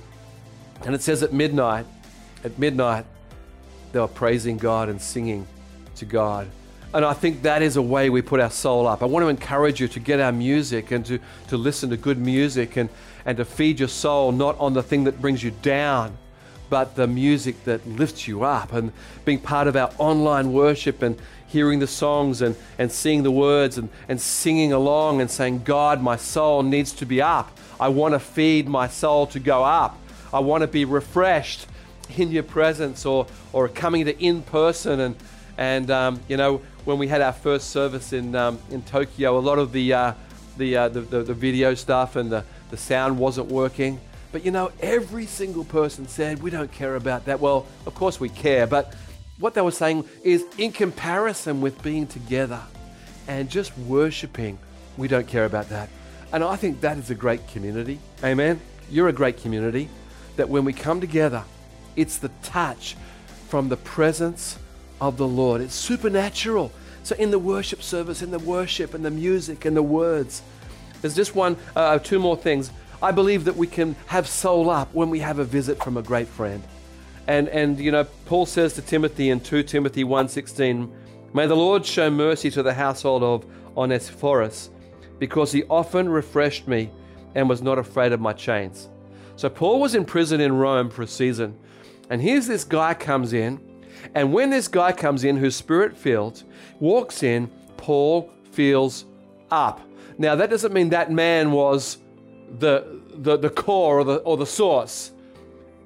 And 0.86 0.96
it 0.96 1.02
says 1.02 1.24
at 1.24 1.34
midnight, 1.34 1.86
at 2.44 2.58
midnight, 2.58 3.06
they 3.92 4.00
were 4.00 4.08
praising 4.08 4.58
God 4.58 4.90
and 4.90 5.02
singing 5.02 5.48
to 5.96 6.06
God. 6.06 6.48
And 6.94 7.06
I 7.06 7.14
think 7.14 7.44
that 7.44 7.62
is 7.62 7.76
a 7.76 7.82
way 7.82 8.10
we 8.10 8.22
put 8.22 8.40
our 8.40 8.50
soul 8.50 8.88
up. 8.88 9.04
I 9.04 9.06
want 9.06 9.24
to 9.24 9.30
encourage 9.30 9.80
you 9.80 9.88
to 9.90 10.00
get 10.00 10.20
our 10.20 10.32
music 10.32 10.92
and 10.92 11.06
to, 11.06 11.20
to 11.50 11.58
listen 11.58 11.90
to 11.92 11.98
good 11.98 12.18
music 12.18 12.78
and, 12.78 12.90
and 13.26 13.38
to 13.38 13.46
feed 13.46 13.80
your 13.80 13.90
soul 13.90 14.32
not 14.32 14.60
on 14.60 14.74
the 14.74 14.82
thing 14.82 15.04
that 15.04 15.22
brings 15.22 15.44
you 15.44 15.52
down, 15.62 16.18
but 16.70 16.96
the 16.96 17.06
music 17.06 17.64
that 17.66 17.86
lifts 17.88 18.28
you 18.28 18.44
up. 18.44 18.74
And 18.74 18.92
being 19.24 19.40
part 19.40 19.68
of 19.68 19.76
our 19.76 19.92
online 20.00 20.52
worship 20.52 21.04
and 21.04 21.20
hearing 21.50 21.80
the 21.80 21.88
songs 21.88 22.42
and, 22.42 22.56
and 22.78 22.92
seeing 22.92 23.24
the 23.24 23.32
words 23.32 23.78
and, 23.78 23.90
and 24.08 24.22
singing 24.22 24.72
along 24.72 25.20
and 25.20 25.30
saying, 25.30 25.64
God, 25.64 26.02
my 26.02 26.16
soul 26.16 26.64
needs 26.64 26.94
to 26.94 27.06
be 27.06 27.22
up. 27.22 27.58
I 27.80 27.90
want 27.90 28.14
to 28.14 28.20
feed 28.20 28.68
my 28.68 28.88
soul 28.88 29.28
to 29.28 29.40
go 29.40 29.64
up. 29.64 29.98
I 30.32 30.40
want 30.40 30.62
to 30.62 30.68
be 30.68 30.86
refreshed 30.86 31.66
in 32.18 32.32
your 32.32 32.44
presence 32.44 33.06
or, 33.06 33.26
or 33.52 33.68
coming 33.68 34.06
to 34.06 34.24
in 34.24 34.44
person. 34.44 35.00
And, 35.00 35.16
and 35.58 35.90
um, 35.90 36.20
you 36.28 36.38
know, 36.38 36.62
when 36.86 37.00
we 37.00 37.08
had 37.08 37.22
our 37.22 37.34
first 37.34 37.72
service 37.72 38.14
in, 38.14 38.36
um, 38.36 38.60
in 38.70 38.84
Tokyo, 38.84 39.38
a 39.38 39.40
lot 39.40 39.58
of 39.58 39.72
the, 39.72 39.94
uh, 39.94 40.14
the, 40.58 40.78
uh, 40.78 40.90
the, 40.90 41.02
the, 41.02 41.24
the, 41.24 41.34
video 41.34 41.74
stuff 41.74 42.16
and 42.16 42.32
the, 42.32 42.44
the 42.70 42.78
sound 42.78 43.18
wasn't 43.18 43.48
working. 43.48 44.00
But 44.32 44.46
you 44.46 44.52
know, 44.52 44.72
every 44.80 45.26
single 45.26 45.64
person 45.64 46.08
said, 46.08 46.44
We 46.44 46.52
don't 46.52 46.72
care 46.72 46.96
about 46.96 47.26
that. 47.26 47.40
Well, 47.40 47.66
of 47.88 47.96
course 47.96 48.20
we 48.20 48.30
care. 48.30 48.68
But 48.68 48.94
what 49.40 49.54
they 49.54 49.62
were 49.62 49.72
saying 49.72 50.06
is, 50.24 50.46
in 50.58 50.72
comparison 50.72 51.62
with 51.62 51.82
being 51.82 52.06
together 52.08 52.62
and 53.28 53.50
just 53.50 53.78
worshiping, 53.80 54.60
we 54.98 55.08
don't 55.08 55.28
care 55.28 55.46
about 55.46 55.70
that. 55.70 55.90
And 56.32 56.44
I 56.44 56.56
think 56.56 56.82
that 56.82 56.98
is 56.98 57.10
a 57.10 57.16
great 57.16 57.48
community. 57.48 58.00
Amen. 58.24 58.60
You're 58.92 59.08
a 59.08 59.14
great 59.14 59.38
community 59.38 59.90
that 60.36 60.50
when 60.50 60.66
we 60.66 60.74
come 60.74 61.02
together, 61.02 61.44
it's 61.96 62.18
the 62.18 62.30
touch 62.44 62.96
from 63.48 63.70
the 63.70 63.78
presence 63.78 64.60
of 65.02 65.18
the 65.18 65.28
Lord. 65.28 65.62
It's 65.62 65.76
supernatural. 65.76 66.72
So, 67.04 67.16
in 67.16 67.32
the 67.32 67.40
worship 67.40 67.82
service, 67.82 68.22
in 68.22 68.32
the 68.32 68.40
worship 68.40 68.94
and 68.94 69.04
the 69.04 69.12
music 69.12 69.66
and 69.66 69.76
the 69.76 69.84
words, 69.84 70.42
there's 71.02 71.16
just 71.16 71.34
one, 71.34 71.56
uh, 71.76 71.98
two 72.00 72.20
more 72.20 72.36
things. 72.36 72.72
I 73.02 73.12
believe 73.12 73.46
that 73.46 73.56
we 73.56 73.68
can 73.68 73.96
have 74.08 74.28
soul 74.28 74.70
up 74.70 74.94
when 74.94 75.10
we 75.10 75.20
have 75.20 75.40
a 75.40 75.46
visit 75.46 75.82
from 75.82 75.96
a 75.96 76.02
great 76.02 76.28
friend. 76.28 76.62
And, 77.30 77.48
and 77.50 77.80
you 77.80 77.92
know, 77.92 78.06
Paul 78.26 78.48
says 78.48 78.74
to 78.74 78.82
Timothy 78.82 79.30
in 79.30 79.40
2 79.40 79.62
Timothy 79.62 80.04
1.16, 80.04 80.92
May 81.32 81.46
the 81.46 81.56
Lord 81.56 81.86
show 81.86 82.10
mercy 82.10 82.50
to 82.50 82.64
the 82.64 82.74
household 82.74 83.22
of 83.22 83.46
Onesiphorus, 83.78 84.72
because 85.20 85.52
he 85.52 85.64
often 85.66 86.10
refreshed 86.10 86.68
me 86.68 86.90
and 87.36 87.48
was 87.48 87.62
not 87.62 87.78
afraid 87.78 88.14
of 88.14 88.20
my 88.20 88.34
chains. 88.34 88.90
So 89.36 89.48
Paul 89.48 89.80
was 89.80 89.94
in 89.94 90.06
prison 90.06 90.42
in 90.42 90.58
Rome 90.58 90.90
for 90.90 91.04
a 91.04 91.08
season. 91.08 91.56
And 92.10 92.20
here's 92.20 92.48
this 92.48 92.64
guy 92.64 92.96
comes 92.96 93.32
in. 93.32 93.62
And 94.16 94.34
when 94.34 94.50
this 94.50 94.68
guy 94.68 94.92
comes 94.92 95.24
in 95.24 95.38
who's 95.38 95.56
spirit 95.56 95.96
filled, 95.96 96.44
walks 96.80 97.22
in, 97.22 97.52
Paul 97.78 98.34
feels 98.54 99.06
up. 99.52 99.82
Now, 100.18 100.36
that 100.36 100.50
doesn't 100.50 100.74
mean 100.74 100.90
that 100.90 101.12
man 101.12 101.52
was 101.52 102.00
the, 102.58 103.02
the, 103.14 103.38
the 103.38 103.52
core 103.52 104.00
or 104.00 104.04
the, 104.04 104.16
or 104.16 104.36
the 104.36 104.48
source. 104.48 105.12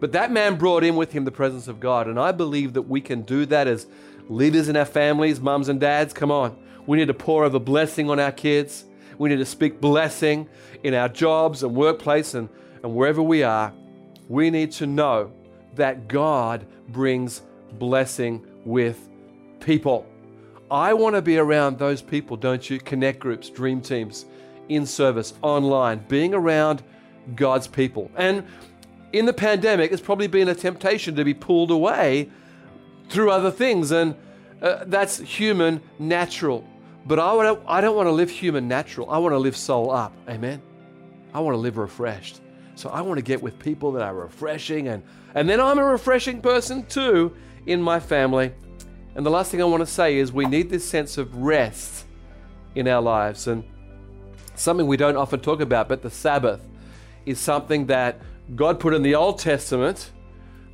But 0.03 0.11
that 0.11 0.33
man 0.33 0.57
brought 0.57 0.83
in 0.83 0.97
with 0.97 1.13
him 1.13 1.23
the 1.23 1.31
presence 1.31 1.69
of 1.69 1.79
God. 1.79 2.09
And 2.09 2.19
I 2.19 2.33
believe 2.33 2.73
that 2.73 2.81
we 2.81 2.99
can 2.99 3.21
do 3.21 3.45
that 3.45 3.67
as 3.69 3.87
leaders 4.27 4.67
in 4.67 4.75
our 4.75 4.83
families, 4.83 5.39
mums 5.39 5.69
and 5.69 5.79
dads. 5.79 6.11
Come 6.13 6.29
on. 6.29 6.61
We 6.85 6.97
need 6.97 7.07
to 7.07 7.13
pour 7.13 7.45
over 7.45 7.57
blessing 7.57 8.09
on 8.09 8.19
our 8.19 8.33
kids. 8.33 8.83
We 9.17 9.29
need 9.29 9.37
to 9.37 9.45
speak 9.45 9.79
blessing 9.79 10.49
in 10.83 10.93
our 10.93 11.07
jobs 11.07 11.63
and 11.63 11.73
workplace 11.73 12.33
and 12.33 12.49
and 12.83 12.93
wherever 12.93 13.23
we 13.23 13.43
are, 13.43 13.71
we 14.27 14.49
need 14.49 14.73
to 14.73 14.85
know 14.85 15.31
that 15.75 16.09
God 16.09 16.65
brings 16.89 17.41
blessing 17.79 18.45
with 18.65 19.07
people. 19.61 20.05
I 20.69 20.93
want 20.95 21.15
to 21.15 21.21
be 21.21 21.37
around 21.37 21.79
those 21.79 22.01
people, 22.01 22.35
don't 22.35 22.69
you? 22.69 22.77
Connect 22.77 23.19
groups, 23.19 23.49
dream 23.49 23.79
teams, 23.79 24.25
in 24.67 24.85
service, 24.85 25.33
online, 25.41 26.03
being 26.09 26.33
around 26.33 26.83
God's 27.35 27.67
people. 27.67 28.11
And 28.17 28.45
in 29.13 29.25
the 29.25 29.33
pandemic, 29.33 29.91
it's 29.91 30.01
probably 30.01 30.27
been 30.27 30.49
a 30.49 30.55
temptation 30.55 31.15
to 31.15 31.23
be 31.23 31.33
pulled 31.33 31.71
away 31.71 32.29
through 33.09 33.29
other 33.29 33.51
things, 33.51 33.91
and 33.91 34.15
uh, 34.61 34.83
that's 34.87 35.19
human, 35.19 35.81
natural. 35.99 36.67
But 37.05 37.19
I, 37.19 37.57
I 37.67 37.81
don't 37.81 37.95
want 37.95 38.07
to 38.07 38.11
live 38.11 38.29
human, 38.29 38.67
natural. 38.67 39.09
I 39.09 39.19
want 39.19 39.33
to 39.33 39.37
live 39.37 39.55
soul 39.55 39.91
up. 39.91 40.13
Amen. 40.27 40.61
I 41.33 41.39
want 41.41 41.53
to 41.53 41.59
live 41.59 41.77
refreshed. 41.77 42.41
So 42.75 42.89
I 42.89 43.01
want 43.01 43.19
to 43.19 43.21
get 43.21 43.41
with 43.41 43.59
people 43.59 43.91
that 43.93 44.01
are 44.01 44.15
refreshing 44.15 44.87
and 44.87 45.03
and 45.35 45.49
then 45.49 45.59
I'm 45.59 45.79
a 45.79 45.85
refreshing 45.85 46.41
person 46.41 46.85
too 46.85 47.35
in 47.65 47.81
my 47.81 47.99
family. 47.99 48.53
And 49.15 49.25
the 49.25 49.31
last 49.31 49.51
thing 49.51 49.61
I 49.61 49.65
want 49.65 49.81
to 49.81 49.91
say 49.91 50.17
is 50.17 50.31
we 50.31 50.45
need 50.45 50.69
this 50.69 50.87
sense 50.87 51.17
of 51.17 51.35
rest 51.35 52.05
in 52.75 52.87
our 52.87 53.01
lives 53.01 53.47
and 53.47 53.63
something 54.55 54.85
we 54.85 54.97
don't 54.97 55.17
often 55.17 55.39
talk 55.39 55.59
about, 55.59 55.89
but 55.89 56.01
the 56.01 56.09
Sabbath 56.09 56.61
is 57.25 57.39
something 57.39 57.87
that 57.87 58.19
God 58.55 58.79
put 58.79 58.93
in 58.93 59.03
the 59.03 59.15
Old 59.15 59.39
Testament 59.39 60.11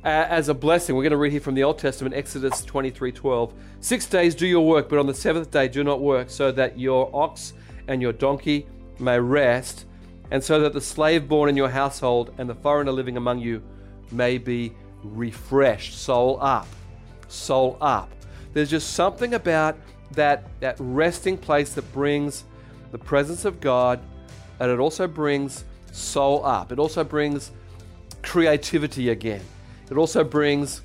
uh, 0.04 0.08
as 0.08 0.48
a 0.48 0.54
blessing. 0.54 0.96
We're 0.96 1.04
going 1.04 1.12
to 1.12 1.16
read 1.16 1.30
here 1.30 1.40
from 1.40 1.54
the 1.54 1.62
Old 1.62 1.78
Testament, 1.78 2.14
Exodus 2.14 2.64
23 2.64 3.12
12. 3.12 3.54
Six 3.78 4.06
days 4.06 4.34
do 4.34 4.46
your 4.46 4.66
work, 4.66 4.88
but 4.88 4.98
on 4.98 5.06
the 5.06 5.14
seventh 5.14 5.50
day 5.52 5.68
do 5.68 5.84
not 5.84 6.00
work, 6.00 6.30
so 6.30 6.50
that 6.52 6.78
your 6.78 7.08
ox 7.14 7.52
and 7.86 8.02
your 8.02 8.12
donkey 8.12 8.66
may 8.98 9.20
rest, 9.20 9.86
and 10.32 10.42
so 10.42 10.60
that 10.60 10.72
the 10.72 10.80
slave 10.80 11.28
born 11.28 11.48
in 11.48 11.56
your 11.56 11.68
household 11.68 12.34
and 12.38 12.50
the 12.50 12.54
foreigner 12.56 12.92
living 12.92 13.16
among 13.16 13.38
you 13.38 13.62
may 14.10 14.36
be 14.36 14.72
refreshed, 15.04 15.96
soul 15.96 16.38
up, 16.40 16.66
soul 17.28 17.78
up. 17.80 18.10
There's 18.52 18.68
just 18.68 18.94
something 18.94 19.34
about 19.34 19.78
that, 20.12 20.48
that 20.58 20.74
resting 20.80 21.38
place 21.38 21.72
that 21.74 21.90
brings 21.92 22.44
the 22.90 22.98
presence 22.98 23.44
of 23.44 23.60
God, 23.60 24.00
and 24.58 24.70
it 24.72 24.80
also 24.80 25.06
brings 25.06 25.64
soul 25.92 26.44
up. 26.44 26.72
It 26.72 26.80
also 26.80 27.04
brings 27.04 27.52
creativity 28.22 29.08
again. 29.08 29.42
It 29.90 29.96
also 29.96 30.24
brings 30.24 30.82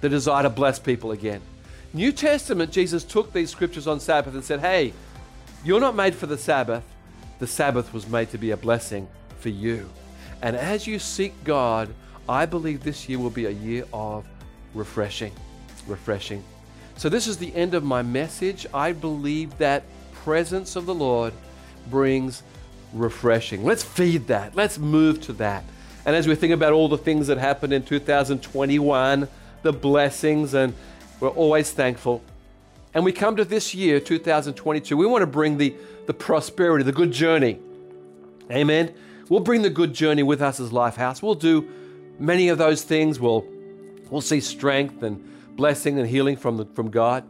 the 0.00 0.08
desire 0.08 0.42
to 0.42 0.50
bless 0.50 0.78
people 0.78 1.12
again. 1.12 1.40
New 1.92 2.12
Testament, 2.12 2.72
Jesus 2.72 3.04
took 3.04 3.32
these 3.32 3.50
scriptures 3.50 3.86
on 3.86 4.00
Sabbath 4.00 4.34
and 4.34 4.42
said, 4.42 4.60
Hey, 4.60 4.92
you're 5.64 5.80
not 5.80 5.94
made 5.94 6.14
for 6.14 6.26
the 6.26 6.38
Sabbath 6.38 6.82
the 7.42 7.48
Sabbath 7.48 7.92
was 7.92 8.06
made 8.06 8.30
to 8.30 8.38
be 8.38 8.52
a 8.52 8.56
blessing 8.56 9.08
for 9.40 9.48
you. 9.48 9.90
And 10.42 10.54
as 10.54 10.86
you 10.86 11.00
seek 11.00 11.32
God, 11.42 11.92
I 12.28 12.46
believe 12.46 12.84
this 12.84 13.08
year 13.08 13.18
will 13.18 13.30
be 13.30 13.46
a 13.46 13.50
year 13.50 13.84
of 13.92 14.24
refreshing. 14.74 15.32
Refreshing. 15.88 16.44
So, 16.96 17.08
this 17.08 17.26
is 17.26 17.38
the 17.38 17.52
end 17.56 17.74
of 17.74 17.82
my 17.82 18.00
message. 18.00 18.64
I 18.72 18.92
believe 18.92 19.58
that 19.58 19.82
presence 20.14 20.76
of 20.76 20.86
the 20.86 20.94
Lord 20.94 21.32
brings 21.90 22.44
refreshing. 22.92 23.64
Let's 23.64 23.82
feed 23.82 24.28
that. 24.28 24.54
Let's 24.54 24.78
move 24.78 25.20
to 25.22 25.32
that. 25.32 25.64
And 26.04 26.16
as 26.16 26.26
we 26.26 26.34
think 26.34 26.52
about 26.52 26.72
all 26.72 26.88
the 26.88 26.98
things 26.98 27.28
that 27.28 27.38
happened 27.38 27.72
in 27.72 27.82
2021, 27.82 29.28
the 29.62 29.72
blessings, 29.72 30.54
and 30.54 30.74
we're 31.20 31.28
always 31.28 31.70
thankful. 31.70 32.22
And 32.94 33.04
we 33.04 33.12
come 33.12 33.36
to 33.36 33.44
this 33.44 33.74
year, 33.74 34.00
2022, 34.00 34.96
we 34.96 35.06
want 35.06 35.22
to 35.22 35.26
bring 35.26 35.58
the 35.58 35.74
the 36.06 36.14
prosperity, 36.14 36.84
the 36.84 36.92
good 36.92 37.12
journey. 37.12 37.58
Amen. 38.50 38.94
We'll 39.28 39.40
bring 39.40 39.62
the 39.62 39.70
good 39.70 39.94
journey 39.94 40.22
with 40.22 40.42
us 40.42 40.60
as 40.60 40.70
Lifehouse. 40.70 41.22
We'll 41.22 41.34
do 41.34 41.68
many 42.18 42.48
of 42.48 42.58
those 42.58 42.82
things. 42.82 43.20
We'll, 43.20 43.46
we'll 44.10 44.20
see 44.20 44.40
strength 44.40 45.02
and 45.02 45.56
blessing 45.56 45.98
and 45.98 46.08
healing 46.08 46.36
from, 46.36 46.56
the, 46.56 46.66
from 46.66 46.90
God. 46.90 47.24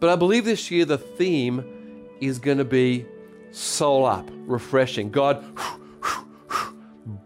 But 0.00 0.10
I 0.10 0.16
believe 0.16 0.44
this 0.44 0.70
year 0.70 0.84
the 0.84 0.98
theme 0.98 2.06
is 2.20 2.38
going 2.38 2.58
to 2.58 2.64
be 2.64 3.04
soul 3.52 4.04
up, 4.04 4.28
refreshing. 4.46 5.10
God 5.10 5.44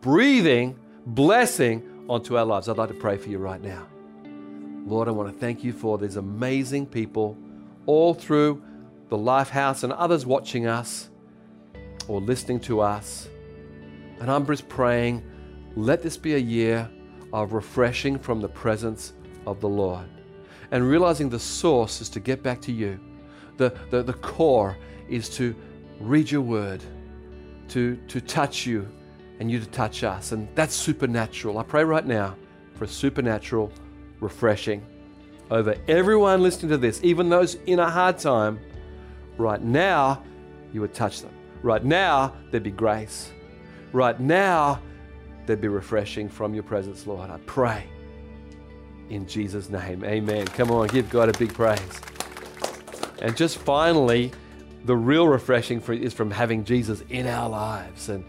breathing 0.00 0.78
blessing 1.06 2.06
onto 2.08 2.36
our 2.36 2.44
lives. 2.44 2.68
I'd 2.68 2.78
like 2.78 2.88
to 2.88 2.94
pray 2.94 3.16
for 3.16 3.28
you 3.28 3.38
right 3.38 3.60
now. 3.60 3.86
Lord, 4.86 5.08
I 5.08 5.10
want 5.10 5.32
to 5.32 5.38
thank 5.38 5.62
you 5.62 5.72
for 5.72 5.98
these 5.98 6.16
amazing 6.16 6.86
people 6.86 7.36
all 7.86 8.14
through 8.14 8.62
the 9.08 9.16
Lifehouse 9.16 9.84
and 9.84 9.92
others 9.92 10.24
watching 10.24 10.66
us 10.66 11.10
or 12.08 12.20
listening 12.20 12.60
to 12.60 12.80
us. 12.80 13.28
And 14.20 14.30
I'm 14.30 14.46
just 14.46 14.68
praying, 14.68 15.24
let 15.76 16.02
this 16.02 16.16
be 16.16 16.34
a 16.34 16.38
year 16.38 16.88
of 17.32 17.52
refreshing 17.52 18.18
from 18.18 18.40
the 18.40 18.48
presence 18.48 19.14
of 19.46 19.60
the 19.60 19.68
Lord. 19.68 20.06
And 20.70 20.88
realizing 20.88 21.28
the 21.28 21.38
source 21.38 22.00
is 22.00 22.08
to 22.10 22.20
get 22.20 22.42
back 22.42 22.60
to 22.62 22.72
you. 22.72 22.98
The, 23.56 23.76
the, 23.90 24.02
the 24.02 24.14
core 24.14 24.76
is 25.08 25.28
to 25.30 25.54
read 26.00 26.30
your 26.30 26.40
word, 26.40 26.82
to, 27.68 27.96
to 28.08 28.20
touch 28.20 28.66
you, 28.66 28.88
and 29.42 29.50
you 29.50 29.58
to 29.58 29.66
touch 29.66 30.04
us. 30.04 30.30
And 30.30 30.46
that's 30.54 30.72
supernatural. 30.72 31.58
I 31.58 31.64
pray 31.64 31.82
right 31.82 32.06
now 32.06 32.36
for 32.76 32.84
a 32.84 32.88
supernatural 32.88 33.72
refreshing 34.20 34.86
over 35.50 35.74
everyone 35.88 36.44
listening 36.44 36.70
to 36.70 36.78
this, 36.78 37.00
even 37.02 37.28
those 37.28 37.56
in 37.66 37.80
a 37.80 37.90
hard 37.90 38.18
time. 38.18 38.60
Right 39.38 39.60
now, 39.60 40.22
you 40.72 40.80
would 40.80 40.94
touch 40.94 41.22
them. 41.22 41.32
Right 41.64 41.84
now, 41.84 42.32
there'd 42.52 42.62
be 42.62 42.70
grace. 42.70 43.32
Right 43.92 44.18
now, 44.20 44.80
there'd 45.44 45.60
be 45.60 45.66
refreshing 45.66 46.28
from 46.28 46.54
your 46.54 46.62
presence, 46.62 47.04
Lord. 47.04 47.28
I 47.28 47.38
pray 47.38 47.88
in 49.10 49.26
Jesus' 49.26 49.68
name. 49.68 50.04
Amen. 50.04 50.46
Come 50.46 50.70
on, 50.70 50.86
give 50.86 51.10
God 51.10 51.28
a 51.28 51.36
big 51.36 51.52
praise. 51.52 52.00
And 53.20 53.36
just 53.36 53.58
finally, 53.58 54.30
the 54.84 54.94
real 54.94 55.26
refreshing 55.26 55.80
for, 55.80 55.94
is 55.94 56.14
from 56.14 56.30
having 56.30 56.62
Jesus 56.62 57.02
in 57.10 57.26
our 57.26 57.48
lives. 57.48 58.08
And 58.08 58.24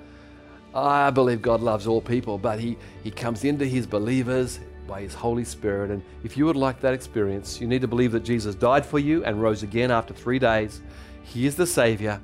I 0.75 1.11
believe 1.11 1.41
God 1.41 1.61
loves 1.61 1.85
all 1.85 2.01
people, 2.01 2.37
but 2.37 2.59
He, 2.59 2.77
he 3.03 3.11
comes 3.11 3.43
into 3.43 3.65
His 3.65 3.85
believers 3.85 4.59
by 4.87 5.01
His 5.01 5.13
Holy 5.13 5.43
Spirit. 5.43 5.91
And 5.91 6.01
if 6.23 6.35
you 6.35 6.45
would 6.45 6.55
like 6.55 6.79
that 6.81 6.93
experience, 6.93 7.61
you 7.61 7.67
need 7.67 7.81
to 7.81 7.87
believe 7.87 8.11
that 8.13 8.23
Jesus 8.23 8.55
died 8.55 8.85
for 8.85 8.99
you 8.99 9.23
and 9.23 9.41
rose 9.41 9.63
again 9.63 9.91
after 9.91 10.13
three 10.13 10.39
days. 10.39 10.81
He 11.23 11.45
is 11.45 11.55
the 11.55 11.67
Savior. 11.67 12.19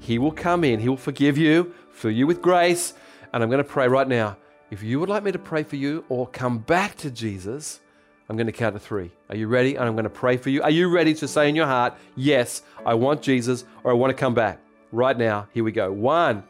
He 0.00 0.18
will 0.18 0.32
come 0.32 0.64
in, 0.64 0.80
He 0.80 0.88
will 0.88 0.96
forgive 0.96 1.38
you, 1.38 1.72
fill 1.90 2.10
you 2.10 2.26
with 2.26 2.42
grace. 2.42 2.94
And 3.32 3.42
I'm 3.42 3.48
going 3.48 3.62
to 3.62 3.64
pray 3.64 3.88
right 3.88 4.08
now. 4.08 4.36
If 4.70 4.82
you 4.82 4.98
would 5.00 5.08
like 5.08 5.22
me 5.22 5.32
to 5.32 5.38
pray 5.38 5.62
for 5.62 5.76
you 5.76 6.04
or 6.08 6.26
come 6.26 6.58
back 6.58 6.96
to 6.98 7.10
Jesus, 7.10 7.80
I'm 8.28 8.36
going 8.36 8.46
to 8.46 8.52
count 8.52 8.74
to 8.74 8.80
three. 8.80 9.12
Are 9.28 9.36
you 9.36 9.46
ready? 9.46 9.76
And 9.76 9.84
I'm 9.84 9.92
going 9.92 10.04
to 10.04 10.10
pray 10.10 10.36
for 10.36 10.48
you. 10.48 10.62
Are 10.62 10.70
you 10.70 10.88
ready 10.88 11.14
to 11.14 11.28
say 11.28 11.48
in 11.48 11.54
your 11.54 11.66
heart, 11.66 11.94
Yes, 12.16 12.62
I 12.84 12.94
want 12.94 13.22
Jesus 13.22 13.64
or 13.84 13.90
I 13.90 13.94
want 13.94 14.10
to 14.10 14.18
come 14.18 14.34
back? 14.34 14.58
Right 14.90 15.16
now, 15.16 15.48
here 15.52 15.64
we 15.64 15.72
go. 15.72 15.92
One, 15.92 16.42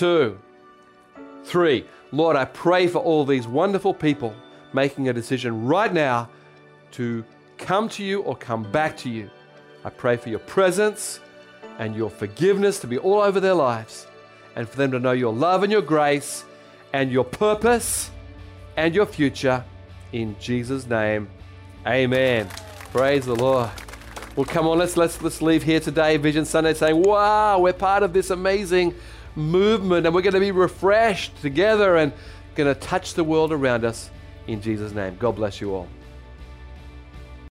two, 0.00 0.38
three. 1.44 1.84
Lord, 2.10 2.34
I 2.34 2.46
pray 2.46 2.86
for 2.86 3.00
all 3.00 3.26
these 3.26 3.46
wonderful 3.46 3.92
people 3.92 4.34
making 4.72 5.10
a 5.10 5.12
decision 5.12 5.66
right 5.66 5.92
now 5.92 6.30
to 6.92 7.22
come 7.58 7.86
to 7.90 8.02
you 8.02 8.22
or 8.22 8.34
come 8.34 8.62
back 8.72 8.96
to 8.96 9.10
you. 9.10 9.28
I 9.84 9.90
pray 9.90 10.16
for 10.16 10.30
your 10.30 10.38
presence 10.38 11.20
and 11.78 11.94
your 11.94 12.08
forgiveness 12.08 12.78
to 12.78 12.86
be 12.86 12.96
all 12.96 13.20
over 13.20 13.40
their 13.40 13.52
lives 13.52 14.06
and 14.56 14.66
for 14.66 14.78
them 14.78 14.90
to 14.92 14.98
know 14.98 15.12
your 15.12 15.34
love 15.34 15.64
and 15.64 15.70
your 15.70 15.82
grace 15.82 16.46
and 16.94 17.12
your 17.12 17.24
purpose 17.24 18.10
and 18.78 18.94
your 18.94 19.04
future. 19.04 19.62
In 20.14 20.34
Jesus' 20.40 20.86
name, 20.86 21.28
amen. 21.86 22.48
Praise 22.90 23.26
the 23.26 23.36
Lord. 23.36 23.68
Well, 24.34 24.46
come 24.46 24.66
on, 24.66 24.78
let's 24.78 24.96
let's 24.96 25.20
let's 25.20 25.42
leave 25.42 25.62
here 25.62 25.80
today, 25.80 26.16
Vision 26.16 26.46
Sunday, 26.46 26.72
saying, 26.72 27.02
"Wow, 27.02 27.58
we're 27.58 27.74
part 27.74 28.02
of 28.02 28.14
this 28.14 28.30
amazing 28.30 28.94
movement, 29.36 30.06
and 30.06 30.14
we're 30.14 30.22
going 30.22 30.34
to 30.34 30.40
be 30.40 30.52
refreshed 30.52 31.40
together, 31.40 31.96
and 31.96 32.12
going 32.54 32.72
to 32.72 32.78
touch 32.78 33.14
the 33.14 33.24
world 33.24 33.52
around 33.52 33.84
us." 33.84 34.10
In 34.46 34.60
Jesus' 34.60 34.92
name, 34.92 35.16
God 35.18 35.36
bless 35.36 35.60
you 35.60 35.74
all. 35.74 35.88